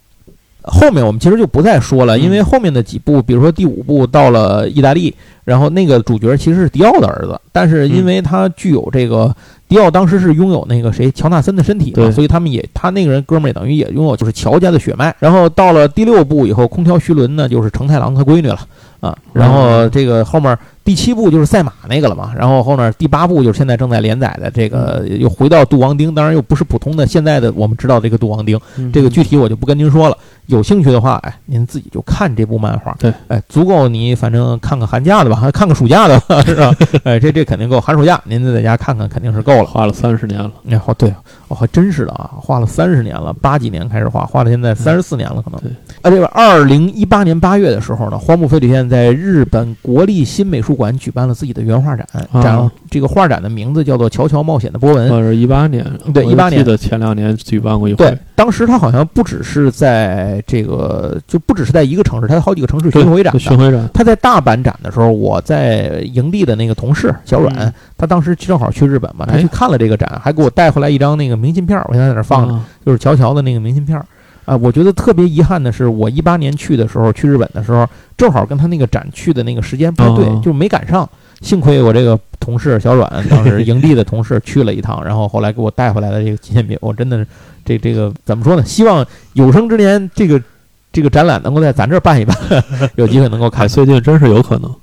[0.61, 9.35] 后面我们其实就不再说了，因为后面的几部，比如说第五部到了意大利，然后那个主角其实是迪奥的儿子，但是因为他具有这个。
[9.67, 15.13] 迪奥当时是拥有那个谁乔纳森的身体嘛，所以他们也他那个人哥们儿也等于也拥有就是乔家的血脉。
[15.19, 18.59] 然后到了第六部以后，空调徐伦呢就是承太郎他闺女了
[19.07, 19.17] 啊。
[19.33, 22.31] 然后这个后面第七部就是赛马那个了嘛。
[22.35, 28.59] 然后后面第八部就是现在正在连载的这个又回到杜王丁，当然又不是普通的现在的我们知道这个杜王丁。
[28.91, 30.17] 这个具体我就不跟您说了。
[30.47, 32.95] 有兴趣的话，哎，您自己就看这部漫画。
[32.97, 36.73] 对，哎，足够你反正看看寒假的吧，看看暑假的是吧？
[37.03, 39.65] 哎，这这肯定够寒暑假，您在家看看肯定是够了。
[39.65, 41.13] 画了三十年了，哎，好，对，
[41.49, 45.59] 哦，还真是的啊，画了三十年了，八几年开始画，画到现在三十四年了，可能。
[45.59, 45.69] 对。
[46.01, 52.07] 啊，这个二零一八年八月的时候呢，荒木飞吕彦在日本国立新美术馆举办了自己的原画展，
[52.41, 55.11] 展这个画展的名字叫做《乔乔冒险的波纹》。
[55.23, 56.63] 是一八年，对，一八年。
[56.63, 57.97] 记得前两年举办过一回。
[57.97, 63.37] 对，当时他好像不只是在这个，就不只是在一个城市，他在好几个城市巡回展。
[63.39, 63.89] 巡回展。
[63.93, 74.01] 他在大阪展的时候，我在营地的那个同事小阮，他当时正好去日本嘛，他去看了这个展，还给我带回来一张那个明信片，我现在在那放着，就是乔乔的那个明信片。
[74.47, 77.85] 啊，我觉得特别遗憾的是，我一八年去的时候，去日本的时候，
[78.15, 81.07] 正好跟他那个展去的那个时间不太对，就没赶上。
[81.41, 87.27] 幸亏我这个同事小阮， 当时营地的同事去了一趟，然后后来给我带回来的这个纪念品，我真的是
[87.65, 88.63] 这这个怎么说呢？
[88.63, 90.41] 希望有生之年这个
[90.93, 92.35] 这个展览能够在咱这儿办一办，
[92.95, 93.67] 有机会能够看。
[93.67, 94.73] 最近真是有可能。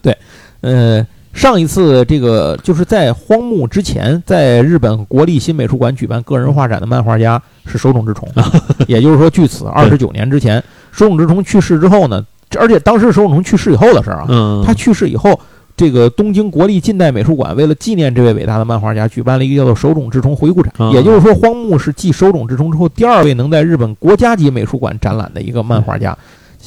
[0.00, 0.16] 对，
[0.62, 1.06] 呃。
[1.32, 8.28] 上一次这个就是在荒木之前，在日本国立新美术馆举办个人画展的漫画家是手冢治虫，
[8.86, 10.62] 也就是说，据此二十九年之前，
[10.92, 12.24] 手冢治虫去世之后呢，
[12.58, 15.40] 而且当时手冢治虫去世以后的事儿啊，他去世以后，
[15.74, 26.16] 这个东京国立近代美术馆为了纪念这位伟大的漫画家，举办了一个叫做手冢治虫回顾展，也就是说，荒木是继手冢治虫之后第二位能在日本国家级美术馆展览的一个漫画家。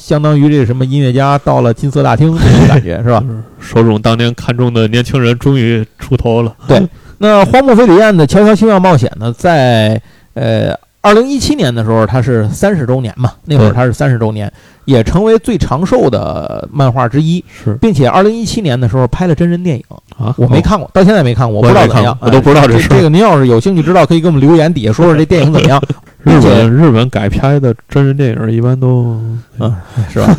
[0.06, 3.20] 相当于这个什么音乐家到了金色大厅这种 感觉是吧？
[3.58, 6.54] 手冢当年看中的年轻人终于出头了。
[6.68, 6.80] 对，
[7.18, 10.00] 那荒木飞吕彦的《悄悄星耀冒险》呢，在
[10.34, 10.72] 呃
[11.06, 14.52] 二零一七年的时候，它是三十周年嘛，那会儿它是三十周年，
[14.86, 17.44] 也成为最长寿的漫画之一。
[17.48, 19.84] 是，并且二零一七年的时候拍了真人电影
[20.18, 22.88] 啊，我没看过，到现在没看过，我不知道怎么样，我都不知道这事。
[22.88, 25.80] 这个您要是有兴趣知道，可以给我们留言底下说说这电影怎么样。
[26.26, 29.16] 日本日本改拍的真人电影一般都
[29.60, 29.72] 嗯
[30.12, 30.36] 是吧，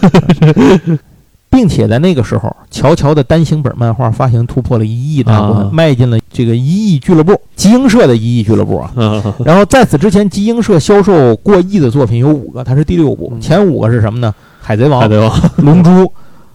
[1.49, 8.91] 并且在那个时候，乔乔的单行本漫画发行突破了一亿大关，迈进了这个一亿俱乐部，集英社的一亿俱乐部啊。
[9.45, 14.33] 然后在此之前，集英社销售过亿的作品有五个，它是第六部，前五个是什么呢？
[14.61, 16.03] 海贼王、海贼王、龙珠、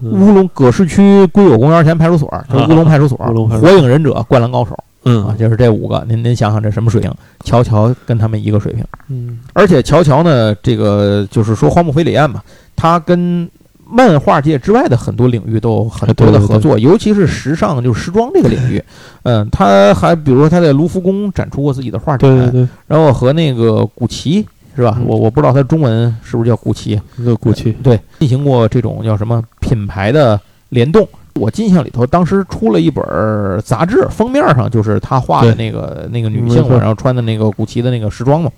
[0.02, 4.78] 乌龙葛饰区归有公园前派出所，就是 乌龙派出所、火影忍者、灌篮高手。
[5.04, 7.12] 嗯啊，就是这五个，您您想想这什么水平？
[7.42, 8.84] 乔乔跟他们一个水平。
[9.08, 12.40] 嗯，而且乔乔呢，这个就是说荒木飞吕彦嘛，
[12.76, 13.50] 他跟
[13.92, 18.82] 漫画界之外的很多领域都有很多的合作，尤其是时尚，就是时装这个领域。
[19.24, 22.68] 嗯，他还比如说他在卢浮宫展出过自己的画展，对对对。
[22.86, 24.98] 然后和那个古奇是吧？
[25.06, 27.70] 我我不知道他中文是不是叫古奇，叫古奇。
[27.82, 30.40] 对，进行过这种叫什么品牌的
[30.70, 31.06] 联动。
[31.34, 33.02] 我印象里头，当时出了一本
[33.64, 38.50] 杂志，封面上就是他画的那个那个女性嘛，然后穿的那个古奇的那个时装嘛。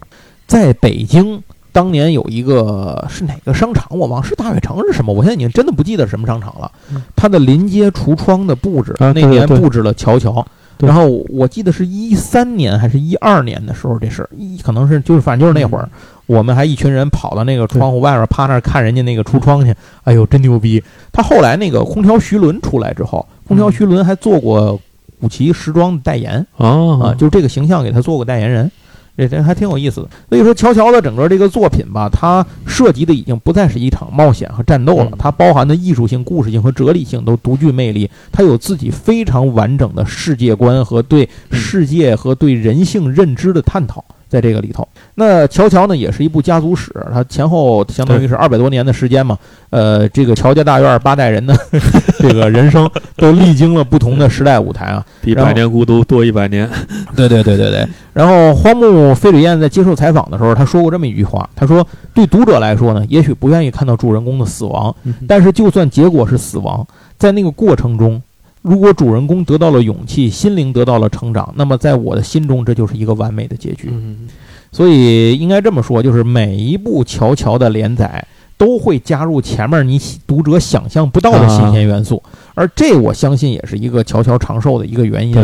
[0.47, 1.41] 在北京，
[1.75, 6.71] 当年有一个是哪个商场，我忘是大悦城是什么，我现在已经真的不记得什么商场了。
[7.17, 10.47] 它的临街橱窗的布置，那年布置了乔乔。
[10.79, 15.89] 然后我记得是一三年还是一二年的时候，这事一可能是就是反正就是那会儿。
[16.27, 19.75] 我们还一群人跑到那个窗户外面，趴那儿看人家那个橱窗去。
[20.05, 20.83] 哎呦，真牛逼！
[21.13, 24.81] 他后来那个空调徐伦出来之后，空调徐伦还做过
[25.21, 28.71] 古奇时装的代言啊，哦，就是这个形象给他做过代言人。
[29.17, 44.05] 这人还挺有意思的，所以说乔乔的整个这个作品吧，它涉及的已经不再是一场冒险和战斗了嗯，它包含的艺术性、故事性和哲理性都独具魅力，它有自己非常完整的世界观和对世界和对人性认知的探讨。
[44.29, 49.39] 在这个里头，那乔乔呢，也是一部家族史，它前后相当于是二百多年的时间嘛。
[49.71, 51.55] 呃，这个乔家大院八代人呢，
[52.21, 55.05] 这个人生 都历经了不同的时代舞台啊。
[55.21, 56.69] 比百年孤独多一百年。
[57.17, 57.87] 对对对对对。
[58.13, 66.87] 然后荒木飞吕彦在接受采访的时候，他说过这么一句话，他说：“对读者来说呢，也许不愿意看到主人公的死亡，嗯但是就算结果是死亡，
[67.19, 68.23] 在那个过程中，
[68.65, 73.91] 如果主人公得到了勇气，心灵得到了成长，那么在我的心中，这就是一个完美的结局。
[73.93, 74.27] 嗯，
[74.73, 82.23] 所以应该这么说，就是每一部乔乔的连载都会加入前面你读者想象不到的新鲜元素，
[82.55, 85.37] 而这我相信也是一个乔乔长寿的一个原因。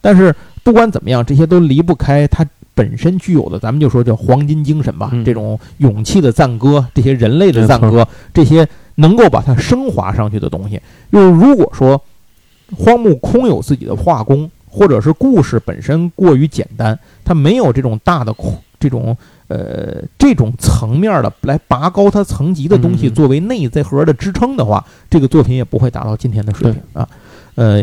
[0.00, 8.64] 但是不管怎么样，这些都离不开它本身具有的，咱们就说叫黄金精神吧，嗯这种勇气的赞歌，这些人类的赞歌，这些
[8.94, 10.80] 能够把它升华上去的东西。
[11.10, 12.00] 就是如果说
[12.76, 18.34] 荒木空有自己的画工，或者是故事本身过于简单，它没有这种大的
[18.78, 19.16] 这种
[19.48, 27.08] 呃这种层面的来拔高它层级的东西嗯作为内在核的支撑的话，这个作品也不会达到今天的水平啊。
[27.54, 27.82] 呃，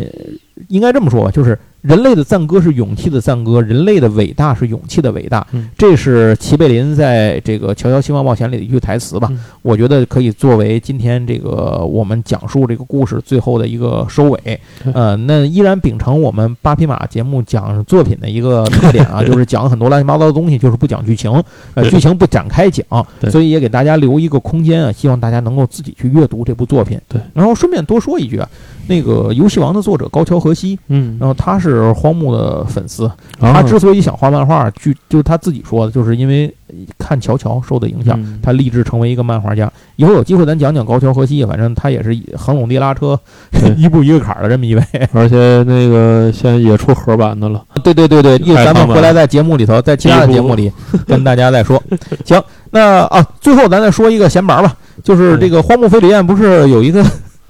[0.69, 5.45] 应该这么说吧，就是人类的赞歌是勇气的赞歌，人类的伟大是勇气的伟大。
[5.51, 9.27] 嗯这是齐贝林在这个《乔乔希望冒险》里的一句台词吧。
[9.31, 14.39] 嗯我觉得可以作为今天这个我们讲述这个故事最后的一个收尾。
[14.83, 21.31] 对呃，那依然秉承我们八匹马节目讲作品的一个特点啊， 就是讲很多乱七八糟的东西，就是不讲剧情，
[21.73, 22.85] 呃，剧情不展开讲，
[23.29, 26.99] 所以也给大家留一个空间啊，希望大家能够自己去阅读这部作品。
[27.07, 28.49] 对，然后顺便多说一句啊，
[28.87, 33.05] 那个《游戏王》的作者高桥和希，嗯，然后他是荒木的粉丝，
[33.39, 36.53] 啊他之所以想画漫画，据就是他自己说的，就是因为
[36.99, 39.71] 看乔乔受的影响，嗯他立志成为一个漫画家。
[39.95, 43.19] 以后有机会咱讲讲高桥和希，反正他也是横垄地拉车，
[43.77, 44.83] 一步一个坎儿的这么一位。
[45.13, 47.63] 而且那个现在也出盒版的了。
[47.83, 50.71] 对对对对，一太棒了咱们回来在节目里头，在其他的节目里
[51.07, 51.81] 跟大家再说。
[52.25, 57.03] 行，那啊，最后咱再说一个闲白儿吧，就是这个荒木飞吕彦不是有一个。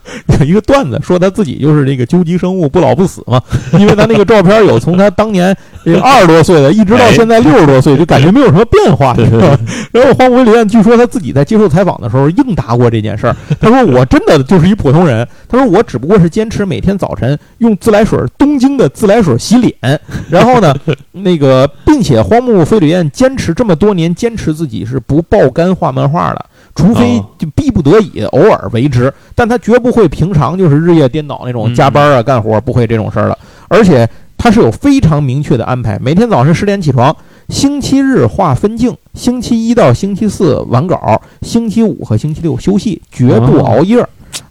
[0.39, 3.41] 有一个段子说他自己就是这个究极生物不老不死嘛，
[3.73, 9.59] 因为他那个照片有从他当年这个二十多岁的，一直到现在六十多岁，就感觉没有什么变化，对你知道吗？
[9.91, 19.99] 然后荒木飞吕彦据说他自己在接受采访的时候应答过这件事儿，他说我真的就是一普通人，他说我只不过是坚持每天早晨用自来水东京的自来水洗脸，
[20.29, 20.75] 然后呢，
[21.11, 26.45] 那个并且荒木飞吕彦坚持这么多年，坚持自己是不爆肝画漫画的。
[26.75, 33.37] 除非哦就逼不得已，偶尔为之，但他绝不会平常就是日夜颠倒那种嗯加班啊、干活，不会这种事儿了。
[33.69, 34.07] 而且
[34.37, 37.15] 他是有非常明确的安排，每天早上十点起床，
[37.49, 44.05] 星期日画分镜，星期一到星期四完稿，星期五和星期六休息，绝不熬夜。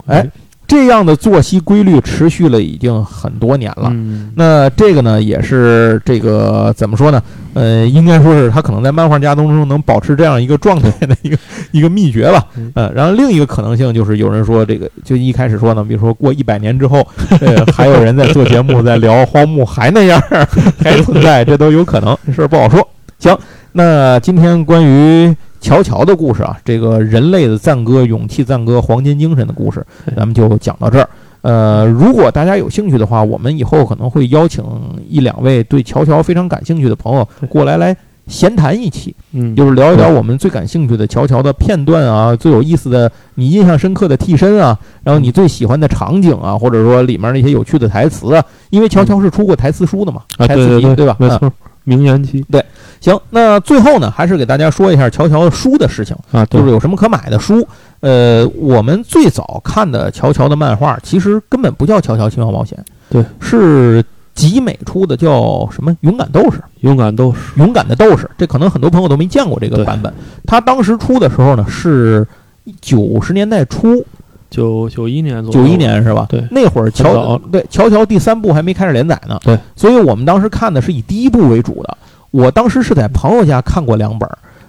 [0.07, 0.27] 哎，
[0.67, 3.89] 这样的作息规律持续了已经很多年了。
[3.91, 7.23] 嗯，那这个呢，也是这个怎么说呢？
[7.55, 11.37] 呃，应该说是他可能在漫画家当中能保持这样一个状态的一个
[11.71, 12.73] 一个秘诀吧嗯。
[12.75, 17.07] 呃，然后另一个可能性就是有人说这个，就一开始说呢，比如说过一百年之后，
[17.41, 20.21] 呃，还有人在做节目在聊荒木还那样
[20.83, 22.87] 还存在，这都有可能，这事儿不好说。
[23.19, 23.37] 行，
[23.73, 25.35] 那今天关于
[25.65, 29.85] 乔乔的故事啊，这个人类的赞歌、勇气赞歌、黄金精神的故事，
[30.15, 31.09] 咱们就讲到这儿。
[31.41, 34.63] 呃，如果大家有兴趣的话，我们以后可能会邀请
[35.09, 37.97] 一两位对乔乔非常感兴趣的朋友过来来
[38.27, 51.17] 闲谈一期，嗯，就是聊一聊我们最感兴趣的乔乔的片段啊，最有意思的、你印象深刻的替身啊，然后你最喜欢的场景啊，或者说里面那些有趣的台词啊，因为乔乔是出过台词书的嘛，啊，台词集对对对吧？
[51.21, 51.53] 嗯没错，
[51.85, 52.45] 名言集
[53.01, 56.17] 行，那最后呢，还是给大家说一下乔乔书的事情。
[56.33, 57.67] 啊，就是有什么可买的书。
[58.01, 62.79] 呃，我们最早看的乔乔的漫画，其实根本不叫《乔乔奇妙冒险》，
[63.11, 64.03] 对，是
[64.35, 66.59] 集美出的，叫什么《勇敢斗士》。
[66.81, 70.13] 勇敢斗士，勇敢的斗士，这可能很多朋友都没见过这个版本。
[70.47, 72.27] 他当时出的时候呢，是
[72.81, 74.05] 九十年代初，
[74.55, 76.27] 九九一年左右，九一年是吧？
[76.29, 79.39] 对那会儿很乔对乔乔第三部还没开始连载呢。
[79.43, 81.99] 对，所以我们当时看的是以第一部为主的。
[82.31, 84.29] 我当时是在朋友家看过两本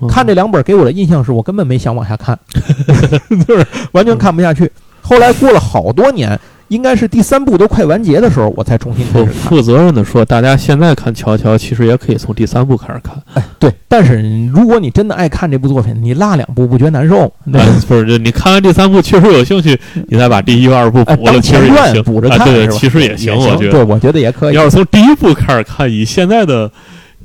[0.10, 2.38] 看这两本给我的印象是我根本没想往下看，
[3.48, 4.72] 就是完全看不下去。
[5.02, 9.34] 后来过了好多年，应该是第三部都快完结的时候，我才重新开始看。
[9.34, 13.43] 负责任的说，大家现在看乔乔，其实也可以从第三部开始看。
[13.59, 17.32] 对，但是如果你真的爱看这部作品，你落两部不觉得难受吗？
[17.51, 22.03] 对哎，不是，就你看完第三部确实有兴趣，你再把第一、二部哎，补了，当其实也行。
[22.03, 24.55] 补着看，啊对其实也行我觉得对，我觉得也可以。
[24.55, 26.72] 要是从第一部开始看，以现在的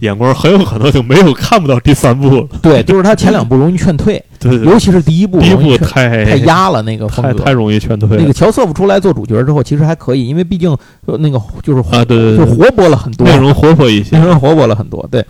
[0.00, 2.46] 眼光，很有可能就没有看不到第三部了。
[2.60, 7.52] 对，就是他前两部容易劝退， 对对尤其是第一部第一部太太压了那个风格太太。
[7.52, 10.70] 容易劝退那个乔瑟夫出来做主角之后，其实还可以，因为毕竟
[11.06, 12.04] 呃那个就是啊！
[12.04, 14.24] 对对对，就活泼了很多，内容活泼一些内。
[14.26, 15.06] 容活泼了很多。
[15.10, 15.24] 对，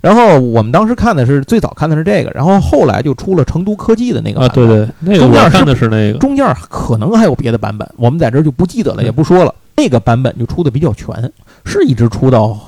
[0.00, 9.54] 然后我们当时看的是最早看的是这个，然后后来就出了成都科技的那个啊，版本对对，那个中间是我看的是那个，中间可能还有别的版本，我们在这儿就不记得了，也不说了。
[9.76, 11.14] 那个版本就出的比较全，
[11.64, 12.58] 是一直出到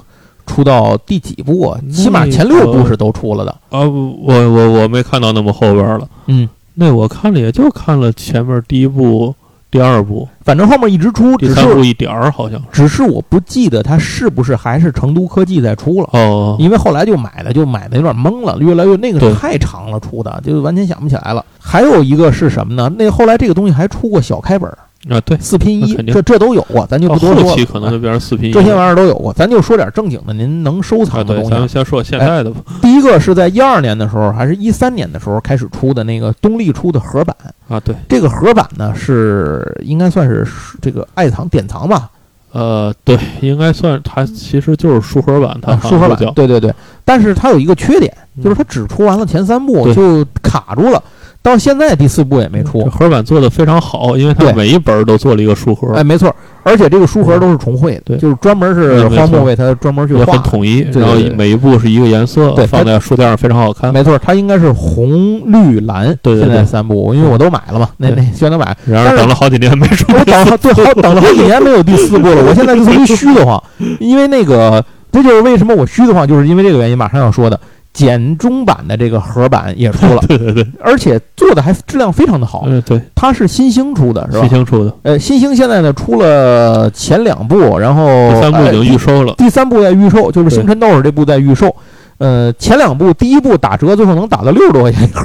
[0.49, 1.78] 出到第几部啊？
[1.92, 3.53] 起码前六部是都出了的。
[3.70, 6.09] 啊，我我我没看到那么后边了。
[6.26, 9.34] 嗯，那我看了也就看了前面第一部、
[9.70, 12.61] 第二部、反正后面一直出，只是第三部一点儿，好像。
[12.72, 16.09] 只是我不记得它是不是还是成都科技在出了。
[16.12, 21.44] 哦，因为后来就买的就买的有点懵了，越来越那个太长了出的，就完全想不起来了。
[21.61, 22.90] 还有一个是什么呢？
[22.99, 24.78] 那后来这个东西还出过小开本儿，
[25.09, 27.48] 啊，对，四拼一这这都有过，咱就不多说了。
[27.48, 31.50] 后期可能就变成四拼一这些玩意儿都有过，咱就说点正经的，您能收藏的东西。
[31.50, 32.61] 咱们先说现在的吧。
[32.82, 37.34] 第一个是在一二年的时候，还是一三年的时候开始出的那个东立出的盒版。
[37.68, 40.46] 啊，对，这个盒版呢是应该算是
[40.80, 42.09] 这个爱藏典藏吧，
[42.52, 46.16] 呃，对，应该算它其实就是书盒版，它啊，书盒版。
[46.34, 46.72] 对对对。
[47.04, 51.02] 但是它有一个缺点，嗯就是它只出完了前三部就卡住了，
[51.49, 52.90] 到现在第四部也没出这。
[52.90, 60.34] 盒版做的非常好，因为它每一本儿都做了一个书盒，哎，没错，而且这个书盒都是重绘的，对就是专门是荒漠为它专门去也画。
[60.34, 63.92] 很统一，然后每一部是一个颜色对，放在书架上非常好看。
[63.92, 68.76] 没错，它应该是红绿蓝，对对对现在三部，因为我都买了嘛，那对那全都买。
[68.86, 73.62] 然而等了好几年没出，我等了 对好等了好几年没有第四部了，我现在就特别虚的慌，
[73.99, 77.59] 因为那个这就是为什么我虚的慌，就是因为这个原因，马上要说的。
[77.93, 82.64] 简中版的这个盒版也出了， 对对对，而且做的还质量非常的好。
[82.66, 84.41] 嗯对，它是新星出的，是吧？
[84.43, 89.34] 新星出的，呃，新星现在呢出了前两部，然后第三部已经呃预售了。
[89.36, 91.74] 第三部在预售，就是《星辰斗士》这部在预售。
[92.18, 95.24] 呃，前两部第一部打折，最后能打到六十多块钱一盒，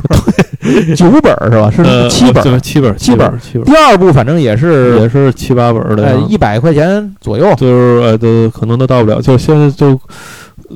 [0.96, 1.72] 九本儿是吧？
[1.72, 7.52] 是呃，七本七本儿，七本七本，第二部反正也是也是七八本儿的呃，一百块钱左右。
[7.56, 10.00] 就是呃都可能都到不了，就现在就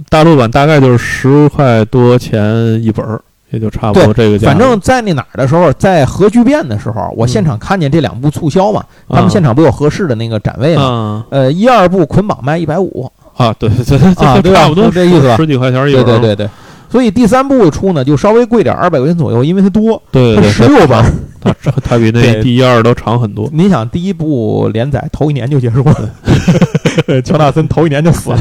[0.09, 3.19] 大陆版大概就是十块多钱一本儿，
[3.51, 4.47] 也就差不多这个价。
[4.47, 10.83] 反正在那哪儿的时候，在核聚变的时候，我现场看见这两部促销嘛，他们现场不有合适的那个展位嘛？
[10.83, 16.05] 啊呃，一二部捆绑卖一百五，啊，对对对啊对差不多就这意思吧十几块钱一本儿。
[16.05, 16.49] 对对对对。
[16.89, 21.03] 所以第三部出呢，就稍微贵点，二百块钱左右，因为它多，它对对对，十六本。
[21.39, 23.47] 它它它比那对第一二都长很多。
[23.53, 26.11] 你想，第一部连载头一年就结束了，
[27.23, 28.39] 乔纳森头一年就死了，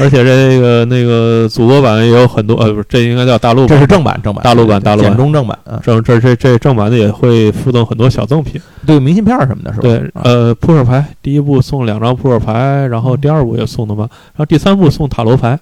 [0.00, 3.68] 而且这个那个祖国版也有很多，呃，不是，这应该叫大陆版。
[3.68, 8.60] 这是正版，正版，大陆版大陆版简中正版啊，正这这这正版的也会附赠很多小赠品。
[8.84, 9.82] 对，明信片什么的，是吧？
[9.82, 15.58] 对，啊呃，扑克牌第一部送两张扑克牌，然后第二部也送的嘛，然后第三部送塔罗牌，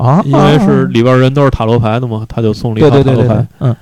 [0.00, 3.76] 啊，因为是里边人都是塔罗牌的嘛，他就送了一对套塔罗牌对对对对。，嗯。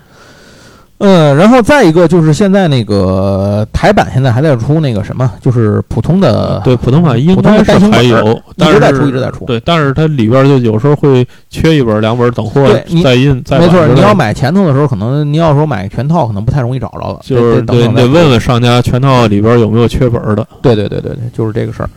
[1.00, 9.44] 嗯，然后再一个就是现在那个台版现在还在出那个什么，就是普通的对，普通版应普通的该是还有，但是一直在出，一直在出。
[9.44, 12.66] 对，但是它里边就有时候会缺一本、两本，等货
[13.04, 20.44] 再印再没错，你要买前头的时候，可能你要说买全套，可能不太容易找着了，就是对，你得问问商家全套里边有没有缺本的。
[20.60, 21.88] 对对对对对，就是这个事儿。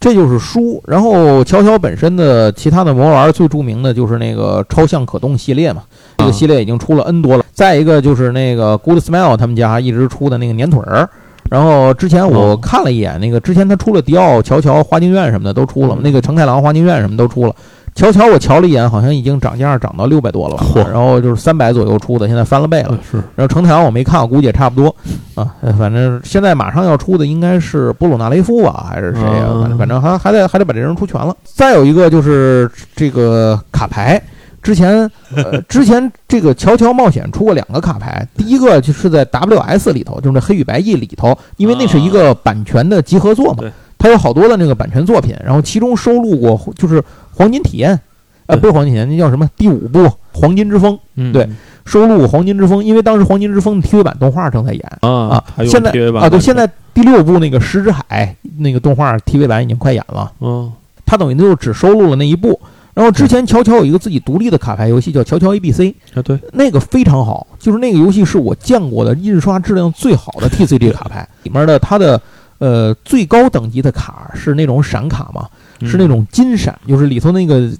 [0.00, 5.82] 这就是书，然后乔乔本身的其他的魔玩最著名的就是那个超像可动系列嘛，
[6.16, 7.44] 这个啊系列已经出了 N 多了。
[7.52, 11.08] 再一个就是那个 Good Smile 他们家一直出的那个粘腿儿，
[11.50, 12.58] 然后之前我哦。
[12.62, 16.02] 看了一眼，那个之前他出了迪奥、乔乔、花京院什么的都出了，嗯。
[16.02, 17.54] 那个成太郎、花京院什么都出了。
[17.98, 22.96] 乔乔我瞧了一眼，好像已经涨价涨到六百多了吧，然后就是三百左右出的，现在翻了倍了。
[23.34, 24.94] 然后成太郎我没看，我估计也差不多
[25.34, 25.52] 啊。
[25.60, 31.36] 呃反正现在马上要出的应该是布鲁纳雷夫吧，还是谁呀、嗯反正反正还还得还得把这人出全了。
[31.42, 34.22] 再有一个就是这个卡牌，
[34.62, 47.02] 之前呃之前这个乔乔冒险出过两个卡牌，第一个就是在 WS 里头，就是那黑与白翼里头，因为那是一个版权的集合作嘛对，它有好多的那个版权作品，然后其中收录过就是
[47.34, 47.98] 黄金体验。
[48.46, 49.46] 呃，不是黄金体验，那叫什么？
[49.58, 49.98] 第五部
[50.32, 51.46] 《黄金之风》嗯对
[51.84, 60.72] 收录《黄金之风》，因为当时《黄金之风》的 TV 版动画正在演啊啊现在啊，对，现在第六部那个《石之海》那个动画 TV 版已经快演了，嗯
[61.04, 62.58] 它等于就只收录了那一部。
[62.94, 72.20] 然后之前乔乔有一个自己独立的卡牌游戏叫乔乔 ABC，啊对，那个非常好，就是那个游戏是我见过的印刷质量最好的 TCG 卡牌，里面的它的
[72.58, 75.48] 呃，最高等级的卡是那种闪卡嘛，
[75.86, 77.70] 是那种金闪，就是里头那个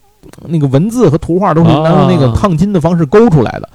[0.46, 3.68] 那个文字和图画都是拿用那个烫金的方式勾出来的。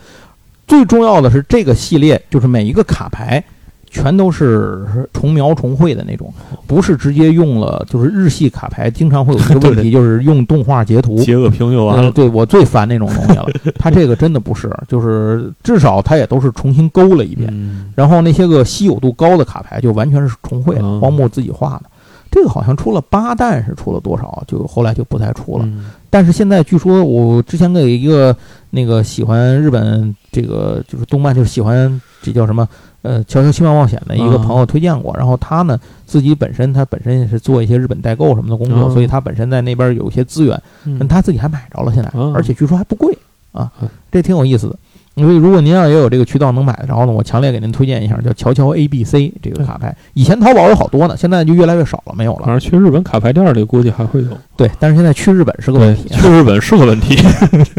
[0.65, 3.43] 最重要的是，这个系列就是每一个卡牌
[3.93, 6.33] 全都是重描重绘的那种，
[6.65, 7.85] 不是直接用了。
[7.87, 12.11] 就是日系卡牌经常会有一个问题，就是用动画截图， 截个屏就完了。
[12.11, 13.45] 对我最烦那种东西了。
[13.77, 17.53] 它这个真的不是，就是至少它也都是重新勾了一遍。
[17.95, 21.83] 然后那些个稀有度高的卡牌就完全是重绘的，荒木自己画的。
[22.31, 24.43] 这个好像出了八弹，是出了多少？
[24.47, 25.69] 就后来就不再出了。
[26.09, 28.35] 但是现在据说，我之前给一个
[28.71, 32.67] 那个喜欢日本这个就是动漫，就是喜欢这叫什么
[33.03, 35.15] 呃《悄悄奇妙冒险》的一个朋友推荐过。
[35.15, 40.59] 然后他呢自己本身他本身也是做一些日本代购什么的工作，所以他本身在那边有一些资源，
[41.07, 43.15] 他自己还买着了，现在而且据说还不贵
[43.51, 43.71] 啊，
[44.11, 44.75] 这挺有意思的。
[45.15, 49.95] 所以，如果您要也有这个渠道能买，得着呢，我强烈给您推荐一下，叫“乔乔 A B C” 这个卡牌。
[50.15, 52.47] 以前淘宝有好多呢，现在就越来越少了，没有了。
[52.47, 54.29] 反正去日本卡牌店里估计还会有。
[54.57, 56.09] 对，但是现在去日本是个问题。
[56.09, 57.15] 去日本是个问题。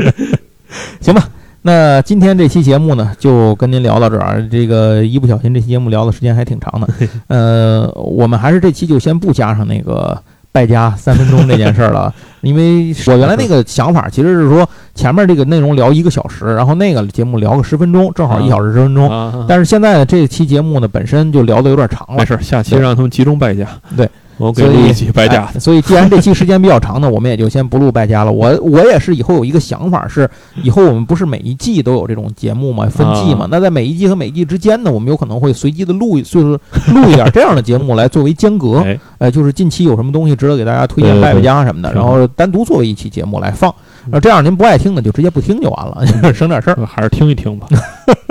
[1.03, 1.29] 行吧，
[1.67, 4.47] 那今天这期节目呢，就跟您聊到这儿。
[4.51, 6.87] 这个一不小心，这期节目聊的时间还挺长的。
[7.29, 10.17] 呃，我们还是这期就先不加上那个。
[10.53, 14.65] 败家三分钟这件事儿了，因为我原来那个想法其实是说
[14.95, 19.45] 前面这个内容聊一个小时，然后那个节目聊个十分钟，正好一小时十分钟。
[19.49, 22.19] 但是现在这期节目呢，本身就聊的有点长了。
[22.19, 23.67] 没事，下期让他们集中败家。
[23.97, 24.09] 对。
[24.37, 28.33] 我给录一期败家，所以既然这期时间比较长呢，我们也就先不录败家了。
[28.33, 30.29] 我我也是以后有一个想法，是
[30.63, 33.47] 以后我们不是每一季都有这种节目嘛，分季嘛。
[33.51, 36.47] 那在每一季和每一季之间呢，我们有可能会随机的录，就是
[36.93, 38.85] 录一点这样的节目来作为间隔。
[39.19, 43.73] 哎，就是近期有什么东西值得给大家推荐败败家什么的，然后单独作为一期节目来放。
[44.11, 46.05] 那这样您不爱听的就直接不听就完了，
[46.35, 46.87] 省点事儿。
[46.87, 47.67] 还是听一听吧，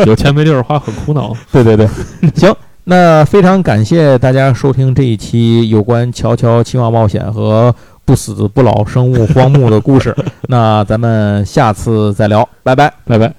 [0.05, 1.33] 有钱没地儿花，很苦恼。
[1.51, 1.87] 对 对对，
[2.35, 2.53] 行。
[2.85, 7.73] 那非常感谢大家收听这一期有关《乔乔青蛙冒险》和
[8.05, 10.15] 不死不老生物荒木的故事。
[10.49, 13.33] 那咱们下次再聊，拜拜，拜拜。